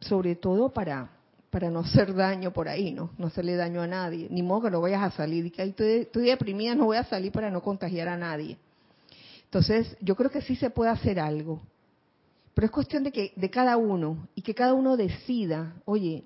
[0.00, 1.10] Sobre todo para,
[1.50, 3.10] para no hacer daño por ahí, ¿no?
[3.18, 4.28] No hacerle daño a nadie.
[4.30, 5.46] Ni modo que no vayas a salir.
[5.46, 8.56] Y que estoy, estoy deprimida, no voy a salir para no contagiar a nadie.
[9.50, 11.60] Entonces, yo creo que sí se puede hacer algo.
[12.54, 16.22] Pero es cuestión de que de cada uno y que cada uno decida, oye,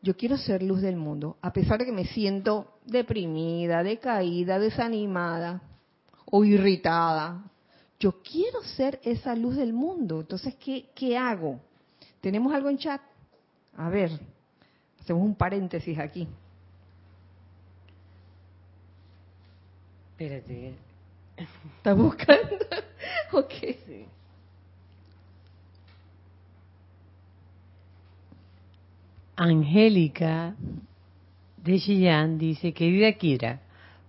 [0.00, 5.60] yo quiero ser luz del mundo, a pesar de que me siento deprimida, decaída, desanimada
[6.26, 7.42] o irritada.
[7.98, 10.20] Yo quiero ser esa luz del mundo.
[10.20, 11.58] Entonces, ¿qué, qué hago?
[12.20, 13.00] ¿Tenemos algo en chat?
[13.76, 14.12] A ver,
[15.00, 16.28] hacemos un paréntesis aquí.
[20.12, 20.89] Espérate.
[21.76, 22.56] ¿Estás buscando?
[23.32, 23.52] ok.
[23.86, 24.06] Sí.
[29.36, 30.54] Angélica
[31.56, 33.60] de Chillán dice, querida Kira,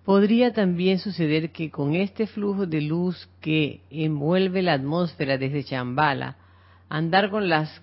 [0.04, 6.38] podría también suceder que con este flujo de luz que envuelve la atmósfera desde Chambala,
[6.90, 7.82] andar con las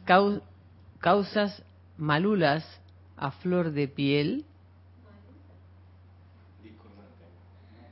[1.00, 1.64] causas
[1.96, 2.64] malulas
[3.16, 4.44] a flor de piel.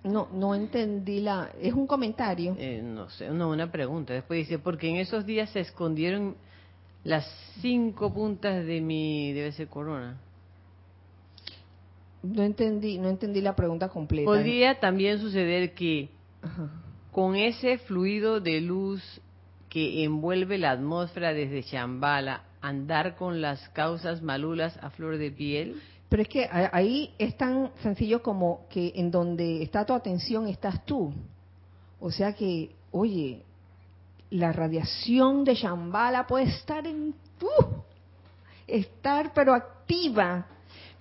[0.06, 1.50] No, no entendí la.
[1.60, 2.56] Es un comentario.
[2.58, 4.14] Eh, no sé, no, una pregunta.
[4.14, 6.36] Después dice, porque en esos días se escondieron
[7.04, 7.26] las
[7.60, 10.18] cinco puntas de mi, debe ser corona.
[12.22, 14.26] No entendí, no entendí la pregunta completa.
[14.26, 16.08] Podría también suceder que
[17.12, 19.02] con ese fluido de luz
[19.68, 25.80] que envuelve la atmósfera desde Chambala, andar con las causas malulas a flor de piel.
[26.08, 30.84] Pero es que ahí es tan sencillo como que en donde está tu atención estás
[30.84, 31.12] tú.
[32.00, 33.42] O sea que, oye,
[34.30, 37.64] la radiación de Shambhala puede estar en uh,
[38.66, 40.46] estar pero activa.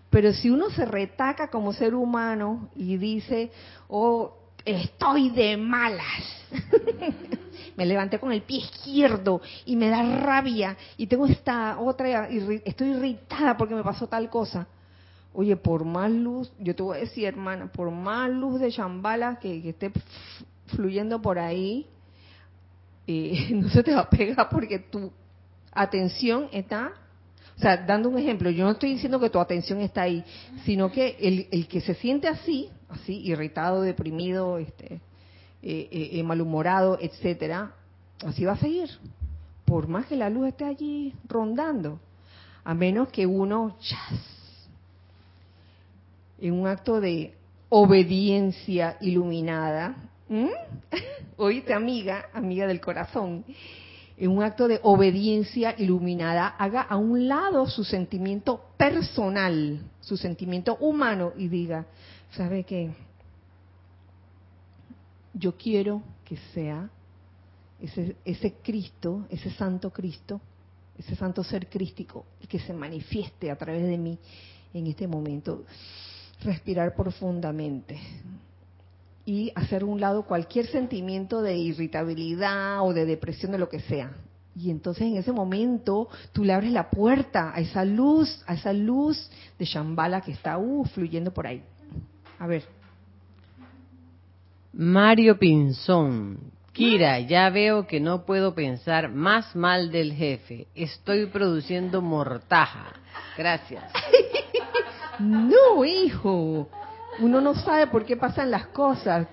[0.10, 3.52] Pero si uno se retaca como ser humano y dice,
[3.90, 4.34] oh,
[4.64, 6.24] estoy de malas,
[7.76, 12.88] me levanté con el pie izquierdo y me da rabia y tengo esta otra, estoy
[12.90, 14.68] irritada porque me pasó tal cosa.
[15.36, 19.38] Oye, por más luz, yo te voy a decir, hermana, por más luz de Shambhala
[19.40, 19.92] que, que esté
[20.68, 21.88] fluyendo por ahí,
[23.52, 25.12] no se te va a pegar porque tu
[25.72, 26.94] atención está,
[27.58, 30.24] o sea, dando un ejemplo, yo no estoy diciendo que tu atención está ahí,
[30.64, 31.18] sino que
[31.52, 35.02] el, que se siente así, así, irritado, deprimido, este, eh,
[35.92, 37.74] eh, eh, malhumorado, etcétera,
[38.26, 38.90] así va a seguir,
[39.66, 42.00] por más que la luz esté allí rondando,
[42.64, 43.78] a menos que uno,
[46.40, 47.34] en un acto de
[47.70, 49.96] obediencia iluminada,
[50.28, 50.48] ¿Mm?
[51.38, 53.46] Oíste, amiga, amiga del corazón,
[54.18, 60.78] en un acto de obediencia iluminada, haga a un lado su sentimiento personal, su sentimiento
[60.78, 61.86] humano y diga,
[62.32, 62.94] ¿sabe qué?
[65.34, 66.90] Yo quiero que sea
[67.82, 70.40] ese, ese Cristo, ese Santo Cristo,
[70.98, 74.18] ese Santo Ser Crístico, que se manifieste a través de mí
[74.74, 75.66] en este momento.
[76.44, 78.00] Respirar profundamente
[79.26, 84.12] y hacer un lado cualquier sentimiento de irritabilidad o de depresión de lo que sea.
[84.56, 88.72] Y entonces en ese momento tú le abres la puerta a esa luz, a esa
[88.72, 89.30] luz
[89.60, 91.62] de Shambhala que está uh, fluyendo por ahí.
[92.40, 92.64] A ver.
[94.72, 96.52] Mario Pinzón.
[96.72, 100.68] Kira, ya veo que no puedo pensar más mal del jefe.
[100.76, 102.94] Estoy produciendo mortaja.
[103.38, 103.84] Gracias.
[105.20, 106.68] no, hijo
[107.20, 109.28] uno no sabe por qué pasan las cosas.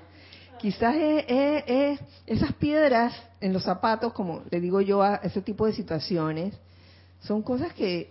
[0.59, 5.73] Quizás es, esas piedras en los zapatos, como le digo yo a ese tipo de
[5.73, 6.55] situaciones,
[7.21, 8.11] son cosas que,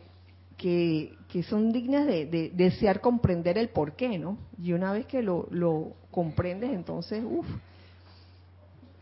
[0.57, 4.37] que, son dignas de, desear comprender el por qué, ¿no?
[4.61, 7.47] Y una vez que lo, lo comprendes, entonces, uff,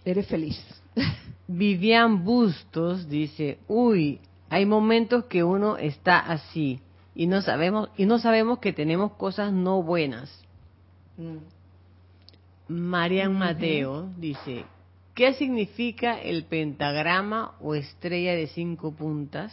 [0.05, 0.63] eres feliz.
[1.47, 4.19] Vivian Bustos dice, uy,
[4.51, 6.79] hay momentos que uno está así
[7.19, 10.31] y no sabemos y no sabemos que tenemos cosas no buenas
[11.17, 11.39] Mm.
[12.69, 14.63] Marian Mateo dice,
[15.13, 19.51] ¿qué significa el pentagrama o estrella de cinco puntas?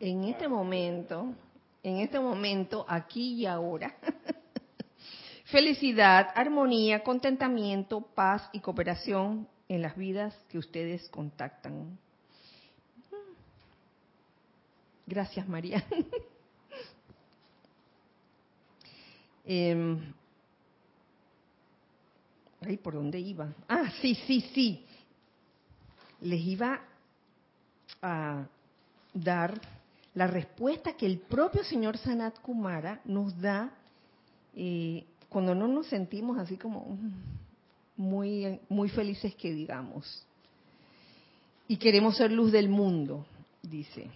[0.00, 1.34] En este momento,
[1.84, 3.94] en este momento, aquí y ahora,
[5.52, 11.98] felicidad, armonía, contentamiento, paz y cooperación en las vidas que ustedes contactan.
[15.06, 15.84] Gracias, María.
[19.44, 19.98] eh,
[22.62, 23.52] ay, ¿por dónde iba?
[23.68, 24.86] Ah, sí, sí, sí.
[26.22, 26.80] Les iba
[28.00, 28.46] a
[29.12, 29.60] dar
[30.14, 33.70] la respuesta que el propio señor Sanat Kumara nos da
[34.54, 37.12] eh, cuando no nos sentimos así como mm,
[37.96, 40.26] muy, muy felices que digamos.
[41.66, 43.24] Y queremos ser luz del mundo,
[43.62, 44.10] dice.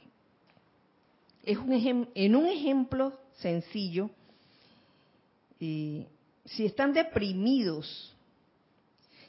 [1.42, 4.10] Es un en un ejemplo sencillo,
[5.60, 6.06] eh,
[6.44, 8.14] si están deprimidos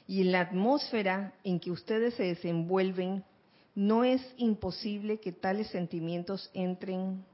[0.06, 3.24] y en la atmósfera en que ustedes se desenvuelven
[3.74, 7.24] no es imposible que tales sentimientos entren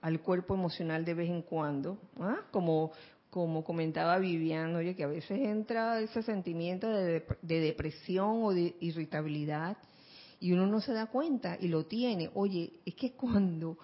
[0.00, 2.40] al cuerpo emocional de vez en cuando, ¿ah?
[2.50, 2.92] como,
[3.34, 9.76] como comentaba Vivian, oye, que a veces entra ese sentimiento de, depresión o de irritabilidad
[10.38, 12.30] y uno no se da cuenta y lo tiene.
[12.34, 13.76] Oye, es que cuando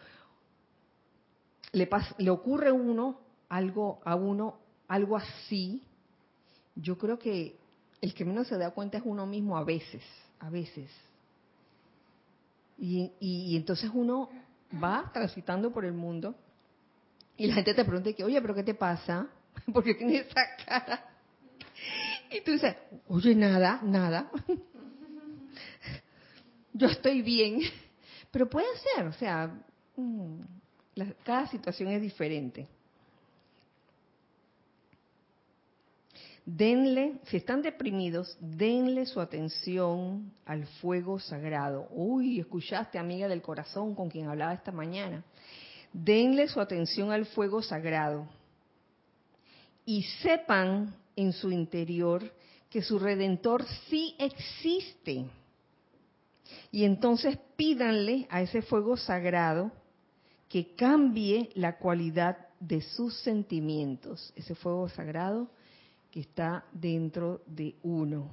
[1.73, 4.55] le, le ocurre uno algo a uno
[4.87, 5.83] algo así,
[6.77, 7.57] yo creo que
[8.01, 10.05] el que menos se da cuenta es uno mismo a veces,
[10.39, 10.89] a veces.
[12.79, 14.29] Y, entonces uno
[14.81, 16.37] va transitando por el mundo
[17.37, 19.29] y la gente te pregunta que, oye, pero ¿qué te pasa?
[19.73, 21.05] ¿Por qué tienes esa cara?
[22.31, 22.77] Y tú dices,
[23.09, 24.31] oye, nada, nada.
[26.73, 27.61] Yo estoy bien.
[28.31, 29.53] Pero puede ser, o sea,
[29.97, 30.41] mm,
[31.25, 32.69] cada situación es diferente.
[36.57, 41.87] denle, si están deprimidos, denle su atención al fuego sagrado.
[41.91, 45.23] Uy, escuchaste, amiga del corazón, con quien hablaba esta mañana.
[45.93, 48.29] Denle su atención al fuego sagrado
[49.91, 52.23] y sepan en su interior
[52.69, 55.27] que su redentor sí existe.
[56.71, 59.73] Y entonces pídanle a ese fuego sagrado
[60.49, 64.33] que cambie la cualidad de sus sentimientos.
[64.37, 65.51] Ese fuego sagrado
[66.13, 68.31] que está dentro de uno.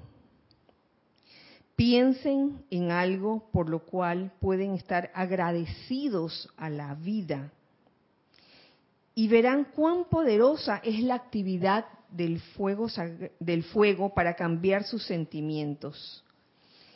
[1.75, 7.51] Piensen en algo por lo cual pueden estar agradecidos a la vida
[9.17, 16.23] y verán cuán poderosa es la actividad del fuego, para cambiar sus sentimientos.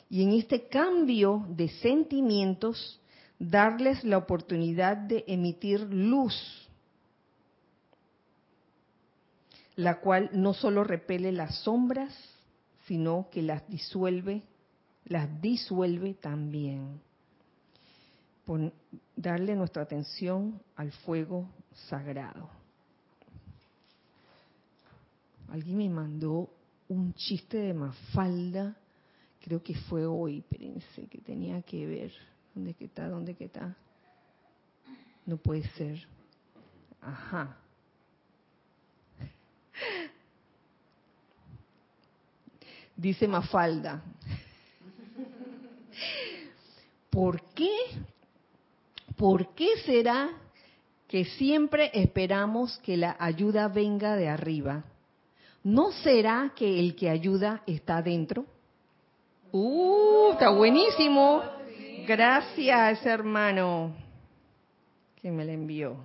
[0.07, 3.01] Y en este cambio de sentimientos,
[3.39, 6.35] darles la oportunidad de emitir luz
[9.75, 12.13] la cual no solo repele las sombras,
[12.85, 14.43] sino que las disuelve,
[15.05, 17.01] las disuelve también.
[19.15, 22.49] darle nuestra atención al fuego sagrado.
[25.49, 26.49] Alguien me mandó
[26.87, 28.75] un chiste de Mafalda,
[29.41, 32.11] creo que fue hoy, espérense, que tenía que ver.
[32.53, 33.07] ¿Dónde que está?
[33.07, 33.75] ¿Dónde que está?
[35.25, 36.05] No puede ser.
[37.01, 37.57] Ajá.
[42.95, 44.03] Dice Mafalda.
[47.09, 47.75] ¿Por qué?
[49.17, 50.29] ¿Por qué será
[51.11, 54.85] que siempre esperamos que la ayuda venga de arriba?
[55.61, 58.45] ¿No será que el que ayuda está dentro?
[59.51, 60.31] ¡Uh!
[60.31, 61.43] Está buenísimo.
[62.07, 63.93] Gracias, hermano,
[65.21, 65.97] que me la envió.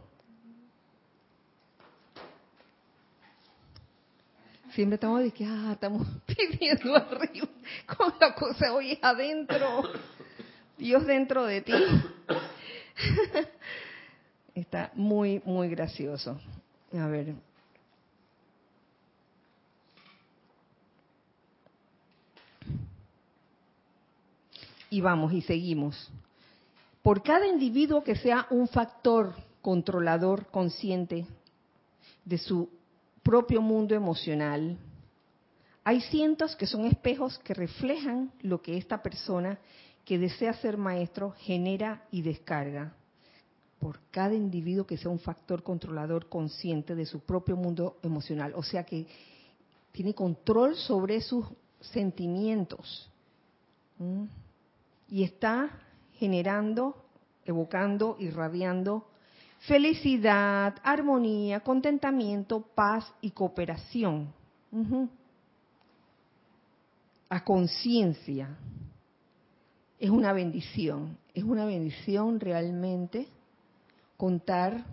[4.72, 7.48] siempre estamos de que, ah, estamos pidiendo arriba,
[7.96, 9.84] con la cosa hoy adentro,
[10.76, 11.72] Dios dentro de ti.
[14.56, 16.40] Está muy, muy gracioso.
[16.94, 17.34] A ver.
[24.88, 26.10] Y vamos y seguimos.
[27.02, 31.26] Por cada individuo que sea un factor controlador consciente
[32.24, 32.70] de su
[33.22, 34.78] propio mundo emocional.
[35.84, 39.58] Hay cientos que son espejos que reflejan lo que esta persona
[40.06, 42.94] que desea ser maestro genera y descarga
[43.78, 48.52] por cada individuo que sea un factor controlador consciente de su propio mundo emocional.
[48.56, 49.06] O sea que
[49.92, 51.46] tiene control sobre sus
[51.80, 53.10] sentimientos.
[55.08, 55.70] Y está
[56.18, 56.96] generando,
[57.44, 59.06] evocando, irradiando
[59.60, 64.32] felicidad, armonía, contentamiento, paz y cooperación.
[67.28, 68.56] A conciencia.
[69.98, 73.28] Es una bendición, es una bendición realmente
[74.16, 74.84] contar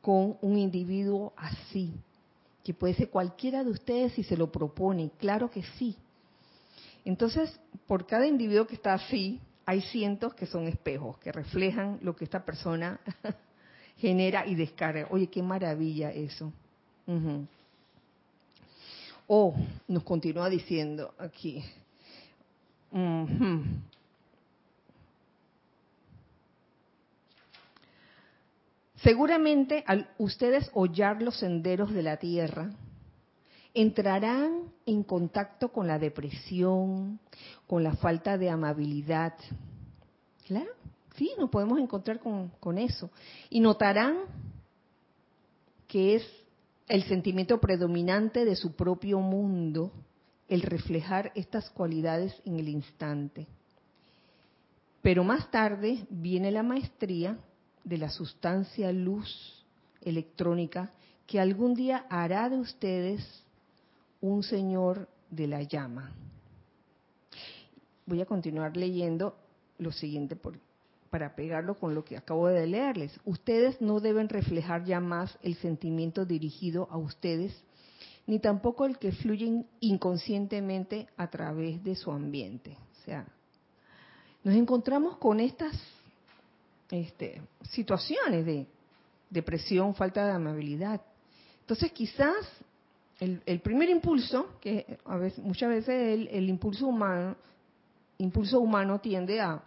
[0.00, 1.92] con un individuo así,
[2.62, 5.96] que puede ser cualquiera de ustedes si se lo propone, claro que sí.
[7.04, 12.14] Entonces, por cada individuo que está así, hay cientos que son espejos, que reflejan lo
[12.14, 13.00] que esta persona
[13.98, 15.08] genera y descarga.
[15.10, 16.52] Oye, qué maravilla eso.
[19.26, 19.54] O
[19.88, 21.64] nos continúa diciendo aquí.
[29.02, 32.70] Seguramente al ustedes hollar los senderos de la tierra,
[33.74, 37.20] entrarán en contacto con la depresión,
[37.66, 39.34] con la falta de amabilidad.
[40.46, 40.70] Claro,
[41.16, 43.10] sí, nos podemos encontrar con, con eso.
[43.50, 44.16] Y notarán
[45.86, 46.22] que es
[46.88, 49.92] el sentimiento predominante de su propio mundo
[50.48, 53.46] el reflejar estas cualidades en el instante.
[55.02, 57.38] Pero más tarde viene la maestría
[57.86, 59.64] de la sustancia luz
[60.02, 60.90] electrónica
[61.26, 63.24] que algún día hará de ustedes
[64.20, 66.10] un señor de la llama.
[68.04, 69.36] Voy a continuar leyendo
[69.78, 70.36] lo siguiente
[71.10, 73.18] para pegarlo con lo que acabo de leerles.
[73.24, 77.54] Ustedes no deben reflejar ya más el sentimiento dirigido a ustedes,
[78.26, 82.76] ni tampoco el que fluye inconscientemente a través de su ambiente.
[82.92, 83.26] O sea,
[84.42, 85.72] nos encontramos con estas
[86.90, 88.66] este, situaciones de
[89.30, 91.00] depresión, falta de amabilidad.
[91.60, 92.36] Entonces quizás
[93.18, 97.36] el, primer impulso, que a veces, muchas veces el, impulso humano,
[98.18, 99.62] impulso humano tiende a,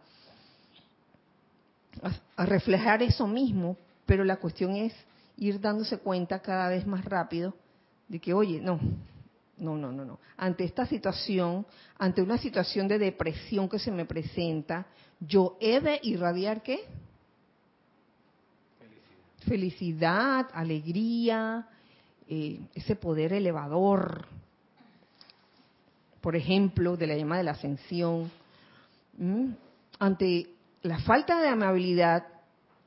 [2.37, 4.93] a, reflejar eso mismo, pero la cuestión es
[5.37, 7.55] ir dándose cuenta cada vez más rápido
[8.07, 8.79] de que, oye, no,
[9.57, 10.19] no, no, no, no.
[10.37, 11.65] Ante esta situación,
[11.97, 14.85] ante una situación de depresión que se me presenta,
[15.19, 16.85] yo he de irradiar qué?
[19.49, 21.67] Felicidad, alegría,
[22.27, 24.27] eh, ese poder elevador,
[26.21, 28.29] por ejemplo, de la llama de la ascensión,
[29.97, 30.49] ante
[30.83, 32.27] la falta de amabilidad,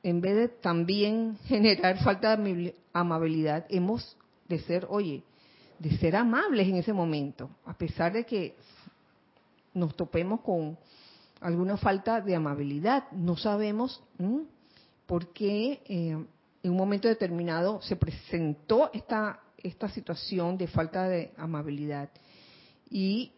[0.03, 4.15] en vez de también generar falta de amabilidad, hemos
[4.47, 5.21] de ser, oye,
[5.79, 8.55] de ser amables en ese momento, a pesar de que
[9.73, 10.77] nos topemos con
[11.41, 13.11] alguna falta de amabilidad.
[13.11, 14.01] No sabemos
[15.05, 16.25] por qué eh,
[16.63, 22.09] en un momento determinado se presentó esta, esta situación de falta de amabilidad.
[22.89, 23.33] Y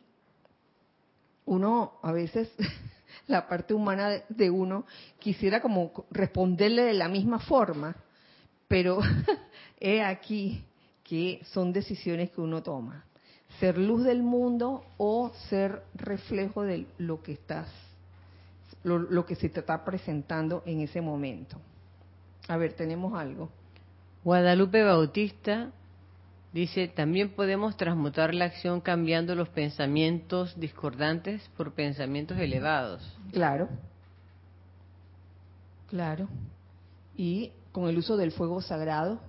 [1.45, 2.51] uno a veces,
[3.27, 4.85] la parte humana de uno,
[5.19, 7.95] quisiera como responderle de la misma forma,
[8.67, 8.99] pero
[9.79, 10.63] he aquí
[11.03, 13.05] que son decisiones que uno toma.
[13.59, 17.69] Ser luz del mundo o ser reflejo de lo que estás,
[18.83, 21.59] lo que se te está presentando en ese momento.
[22.47, 23.49] A ver, tenemos algo.
[24.23, 25.71] Guadalupe Bautista
[26.51, 33.01] dice, también podemos transmutar la acción cambiando los pensamientos discordantes por pensamientos elevados.
[33.31, 33.67] Claro,
[35.87, 36.27] claro.
[37.17, 39.19] Y con el uso del fuego sagrado,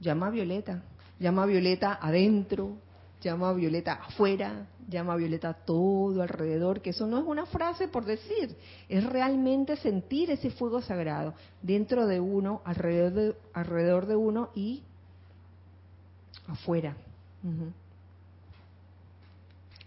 [0.00, 0.82] llama a Violeta,
[1.18, 2.76] llama a Violeta adentro,
[3.20, 8.04] llama a Violeta afuera, llama Violeta todo alrededor, que eso no es una frase por
[8.04, 8.56] decir,
[8.88, 14.82] es realmente sentir ese fuego sagrado dentro de uno, alrededor de, alrededor de uno y
[16.46, 16.96] afuera.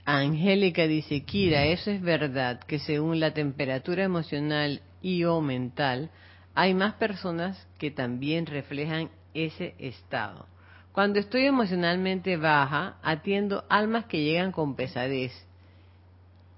[0.05, 6.09] Angélica dice, Kira, eso es verdad, que según la temperatura emocional y o mental,
[6.55, 10.47] hay más personas que también reflejan ese estado.
[10.93, 15.33] Cuando estoy emocionalmente baja, atiendo almas que llegan con pesadez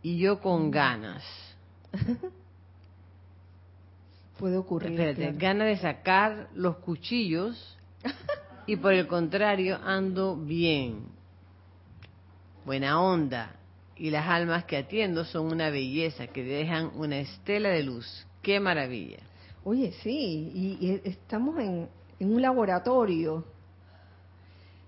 [0.04, 0.72] y yo con mm.
[0.72, 1.24] ganas.
[4.38, 4.92] Puede ocurrir.
[4.92, 7.78] Espérate, ganas de sacar los cuchillos
[8.68, 11.06] y por el contrario ando bien.
[12.66, 13.56] Buena onda.
[13.96, 18.28] Y las almas que atiendo son una belleza, que dejan una estela de luz.
[18.42, 19.20] ¡Qué maravilla!
[19.64, 21.88] Oye, sí, y, estamos en
[22.20, 23.46] un laboratorio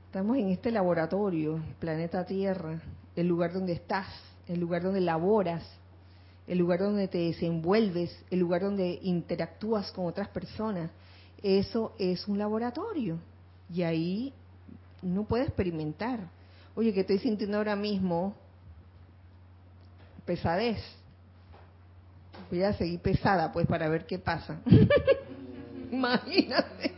[0.08, 2.82] Estamos en este laboratorio, planeta Tierra,
[3.14, 4.08] el lugar donde estás,
[4.48, 5.64] el lugar donde laboras,
[6.48, 10.90] el lugar donde te desenvuelves, el lugar donde interactúas con otras personas.
[11.44, 13.20] Eso es un laboratorio
[13.70, 14.34] y ahí
[15.04, 16.22] uno puede experimentar.
[16.74, 18.34] Oye, que estoy sintiendo ahora mismo
[20.26, 20.80] pesadez.
[22.50, 24.58] Voy a seguir pesada, pues, para ver qué pasa.
[25.92, 26.97] Imagínate.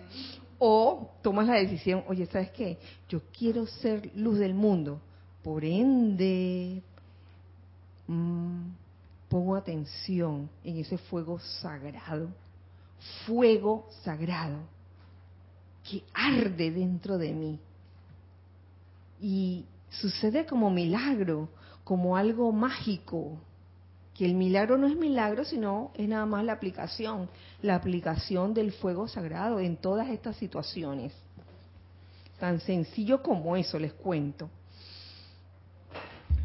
[0.59, 2.77] O tomas la decisión, oye, ¿sabes qué?
[3.07, 4.99] Yo quiero ser luz del mundo.
[5.41, 6.83] Por ende,
[8.07, 8.61] mm,
[9.29, 12.27] pongo atención en ese fuego sagrado.
[13.25, 14.59] Fuego sagrado
[15.89, 17.59] que arde dentro de mí.
[19.21, 21.49] y sucede como milagro,
[21.83, 23.37] como algo mágico,
[24.19, 27.29] que el milagro no es milagro, sino es nada más la aplicación,
[27.61, 31.13] la aplicación del fuego sagrado en todas estas situaciones.
[32.37, 34.49] Tan sencillo como eso, les cuento.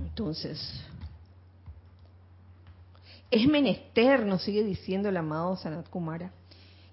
[0.00, 0.84] Entonces,
[3.28, 6.30] es menester, nos sigue diciendo el amado Sanat Kumara,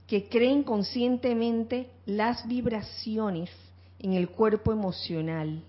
[0.07, 3.51] que creen conscientemente las vibraciones
[3.99, 5.61] en el cuerpo emocional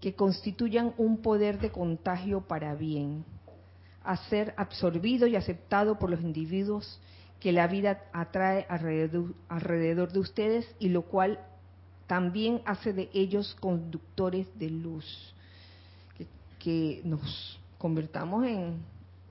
[0.00, 3.24] que constituyan un poder de contagio para bien
[4.06, 7.00] a ser absorbido y aceptado por los individuos
[7.40, 11.40] que la vida atrae alrededor, de ustedes y lo cual
[12.06, 15.34] también hace de ellos conductores de luz.
[16.60, 18.78] Que, nos convertamos en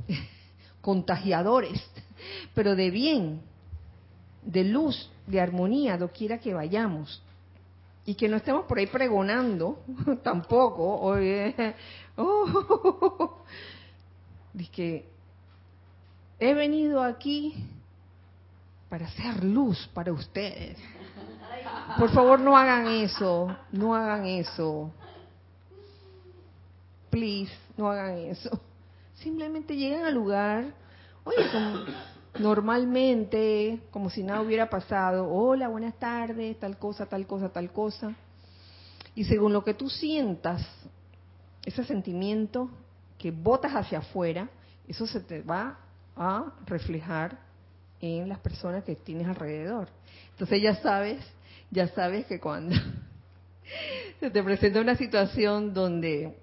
[0.81, 1.81] contagiadores,
[2.53, 3.41] pero de bien,
[4.43, 7.21] de luz, de armonía, doquiera que vayamos.
[8.05, 9.79] Y que no estemos por ahí pregonando
[10.23, 11.11] tampoco,
[12.17, 13.43] oh,
[14.71, 15.05] que
[16.39, 17.53] he venido aquí
[18.89, 20.77] para hacer luz para ustedes.
[21.97, 24.91] Por favor, no hagan eso, no hagan eso.
[27.09, 28.59] Please, no hagan eso.
[29.15, 30.73] Simplemente llegan al lugar,
[31.23, 31.37] oye,
[32.39, 35.27] normalmente, como si nada hubiera pasado.
[35.29, 38.13] Hola, buenas tardes, tal cosa, tal cosa, tal cosa.
[39.15, 40.65] Y según lo que tú sientas,
[41.63, 42.69] ese sentimiento
[43.25, 44.47] que botas hacia afuera,
[44.87, 45.79] eso se te va
[46.15, 47.35] a reflejar
[47.99, 49.87] en las personas que tienes alrededor.
[50.29, 51.25] Entonces ya sabes,
[51.71, 52.75] ya sabes que cuando
[54.19, 56.37] se te presenta una situación donde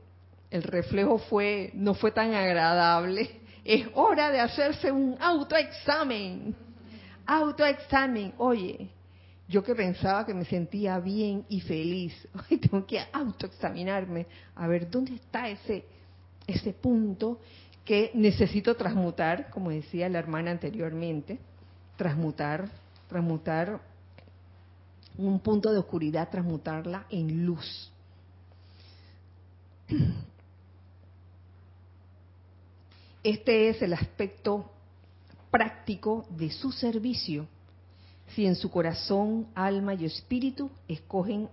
[0.51, 3.31] el reflejo fue no fue tan agradable,
[3.65, 6.53] es hora de hacerse un autoexamen.
[7.25, 8.35] Autoexamen.
[8.39, 8.91] Oye,
[9.47, 12.13] yo que pensaba que me sentía bien y feliz,
[12.51, 14.27] hoy tengo que autoexaminarme
[14.57, 16.02] a ver dónde está ese
[16.47, 17.39] ese punto
[17.85, 21.39] que necesito transmutar, como decía la hermana anteriormente,
[21.97, 22.69] transmutar,
[23.09, 23.81] transmutar
[25.19, 27.91] un punto de oscuridad, transmutarla en luz.
[33.23, 34.71] Este es el aspecto
[35.51, 37.47] práctico de su servicio.
[38.35, 41.49] Si en su corazón, alma y espíritu escogen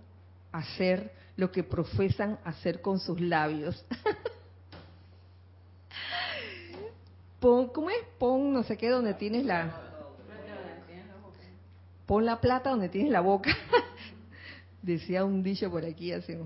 [0.52, 3.84] hacer lo que profesan hacer con sus labios.
[7.40, 7.98] Pon, ¿cómo es?
[8.18, 9.86] Pon no sé qué donde tienes la...
[12.06, 13.52] Pon la plata donde tienes la boca.
[14.82, 16.40] Decía un dicho por aquí hace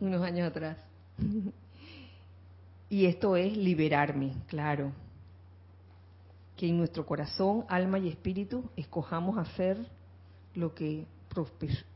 [0.00, 0.78] unos años atrás.
[2.88, 4.92] y esto es liberarme, claro.
[6.56, 9.76] Que en nuestro corazón, alma y espíritu escojamos hacer
[10.54, 11.06] lo que,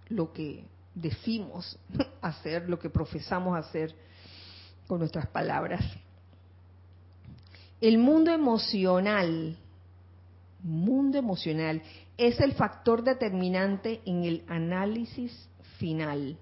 [0.08, 1.78] lo que decimos
[2.20, 3.94] hacer, lo que profesamos hacer
[4.86, 5.82] con nuestras palabras.
[7.80, 9.58] El mundo emocional,
[10.62, 11.82] mundo emocional,
[12.16, 15.48] es el factor determinante en el análisis
[15.78, 16.38] final.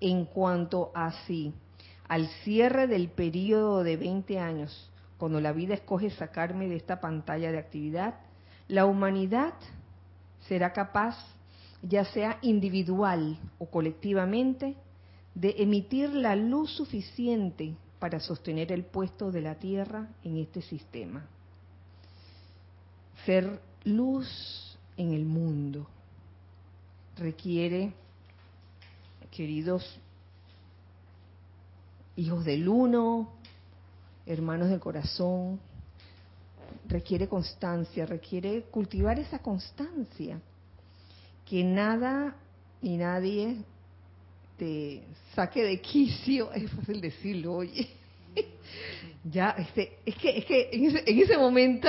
[0.00, 1.54] En cuanto a si
[2.08, 7.50] al cierre del periodo de 20 años, cuando la vida escoge sacarme de esta pantalla
[7.50, 8.16] de actividad,
[8.68, 9.54] la humanidad
[10.48, 11.16] será capaz,
[11.82, 14.76] ya sea individual o colectivamente,
[15.34, 21.24] de emitir la luz suficiente para sostener el puesto de la Tierra en este sistema.
[23.24, 25.86] Ser luz en el mundo
[27.16, 27.92] requiere,
[29.30, 29.98] queridos
[32.16, 33.30] hijos del uno,
[34.26, 35.60] hermanos del corazón,
[36.88, 40.40] requiere constancia, requiere cultivar esa constancia,
[41.44, 42.36] que nada
[42.82, 43.58] y nadie
[44.56, 45.02] te
[45.34, 47.88] saque de quicio, es fácil decirlo, oye.
[49.24, 51.88] ya, este, es que, es que en ese, momento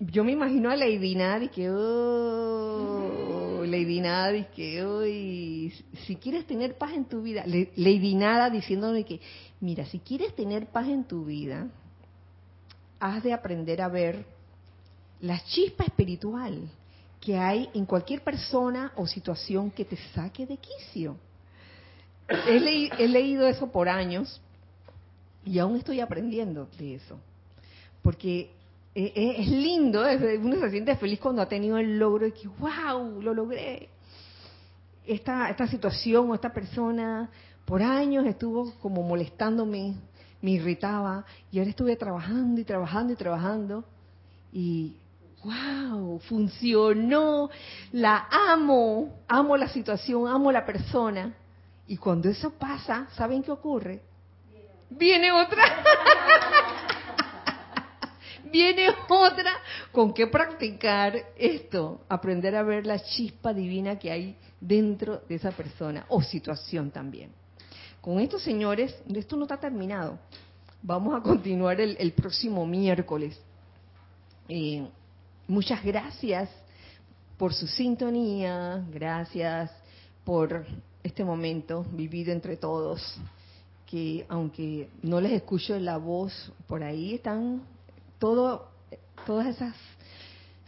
[0.00, 5.72] yo me imagino a Lady Nada y que, oh, Lady Nada y que, hoy
[6.06, 9.20] si quieres tener paz en tu vida, Lady Nada diciéndome que,
[9.60, 11.68] mira, si quieres tener paz en tu vida,
[13.00, 14.24] has de aprender a ver
[15.20, 16.70] la chispa espiritual
[17.24, 21.16] que hay en cualquier persona o situación que te saque de quicio.
[22.28, 24.40] He, leído eso por años
[25.44, 27.18] y aún estoy aprendiendo de eso.
[28.02, 28.50] Porque
[28.94, 30.04] e, e, es, lindo,
[30.42, 33.88] uno se siente feliz cuando ha tenido el logro de que, wow, lo logré.
[35.06, 37.30] Esta, esta situación o esta persona
[37.64, 39.94] por años estuvo como molestándome,
[40.42, 43.84] me irritaba y ahora estuve trabajando y trabajando y trabajando
[44.52, 44.96] y
[45.44, 47.50] wow, funcionó,
[47.92, 51.34] la amo, amo la situación, amo la persona
[51.86, 54.00] Y cuando eso pasa, ¿saben qué ocurre?
[54.88, 55.62] Viene otra.
[58.50, 59.50] Viene otra.
[59.92, 62.02] ¿Con qué practicar esto?
[62.08, 67.32] Aprender a ver la chispa divina que hay dentro de esa persona o situación también.
[68.00, 70.18] Con estos señores, esto no está terminado.
[70.82, 73.38] Vamos a continuar el, próximo miércoles.
[74.48, 74.86] Eh,
[75.48, 76.48] muchas gracias
[77.36, 79.70] por su sintonía, gracias
[80.24, 80.66] por
[81.02, 83.16] este momento vivido entre todos,
[83.86, 87.62] que aunque no les escucho la voz, por ahí están
[88.18, 88.68] todo,
[89.26, 89.74] todas esas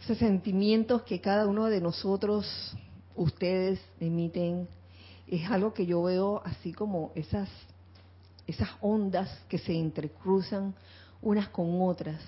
[0.03, 2.77] esos sentimientos que cada uno de nosotros,
[3.15, 4.67] ustedes emiten,
[5.27, 7.49] es algo que yo veo así como esas
[8.45, 10.73] esas ondas que se entrecruzan
[11.21, 12.21] unas con otras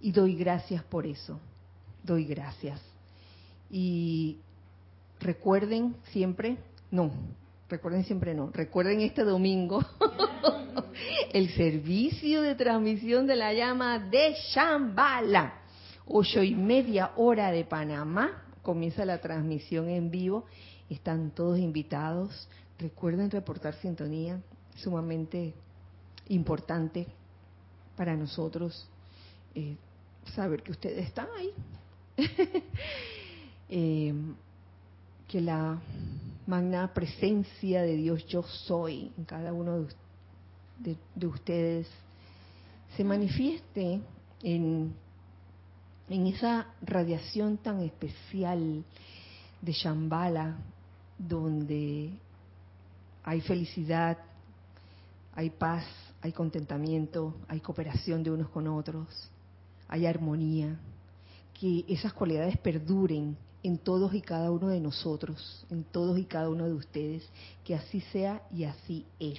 [0.00, 1.38] y doy gracias por eso.
[2.02, 2.80] Doy gracias.
[3.70, 4.38] Y
[5.20, 6.58] recuerden siempre,
[6.90, 7.10] no,
[7.68, 9.82] recuerden siempre no, recuerden este domingo
[11.32, 15.60] el servicio de transmisión de la llama de Shambhala.
[16.06, 20.44] Ocho y media hora de Panamá, comienza la transmisión en vivo.
[20.90, 22.48] Están todos invitados.
[22.78, 24.40] Recuerden reportar sintonía,
[24.76, 25.54] sumamente
[26.28, 27.06] importante
[27.96, 28.88] para nosotros
[29.54, 29.76] eh,
[30.34, 31.52] saber que ustedes están ahí.
[33.74, 34.12] Eh,
[35.28, 35.80] que la
[36.46, 39.86] magna presencia de Dios yo soy en cada uno
[40.78, 41.88] de, ustedes
[42.94, 43.98] se manifieste
[44.42, 44.92] en,
[46.10, 48.84] en esa radiación tan especial
[49.62, 50.58] de Shambhala,
[51.16, 52.10] donde
[53.24, 54.18] hay felicidad,
[55.34, 55.86] hay paz,
[56.20, 59.08] hay contentamiento, hay cooperación de unos con otros,
[59.88, 60.78] hay armonía,
[61.62, 66.48] que esas cualidades perduren en todos y cada uno de nosotros, en todos y cada
[66.48, 67.22] uno de ustedes,
[67.64, 69.38] que así sea y así es.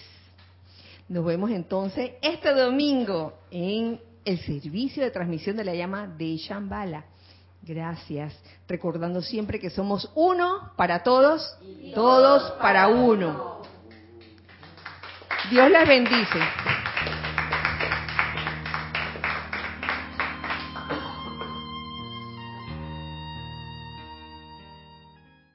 [1.10, 7.04] Nos vemos entonces este domingo en el servicio de transmisión de la llama de Shambhala.
[7.62, 8.34] Gracias.
[8.70, 11.58] Recordando siempre que somos uno para todos,
[11.94, 13.64] todos para uno.
[15.52, 16.40] Dios les bendice.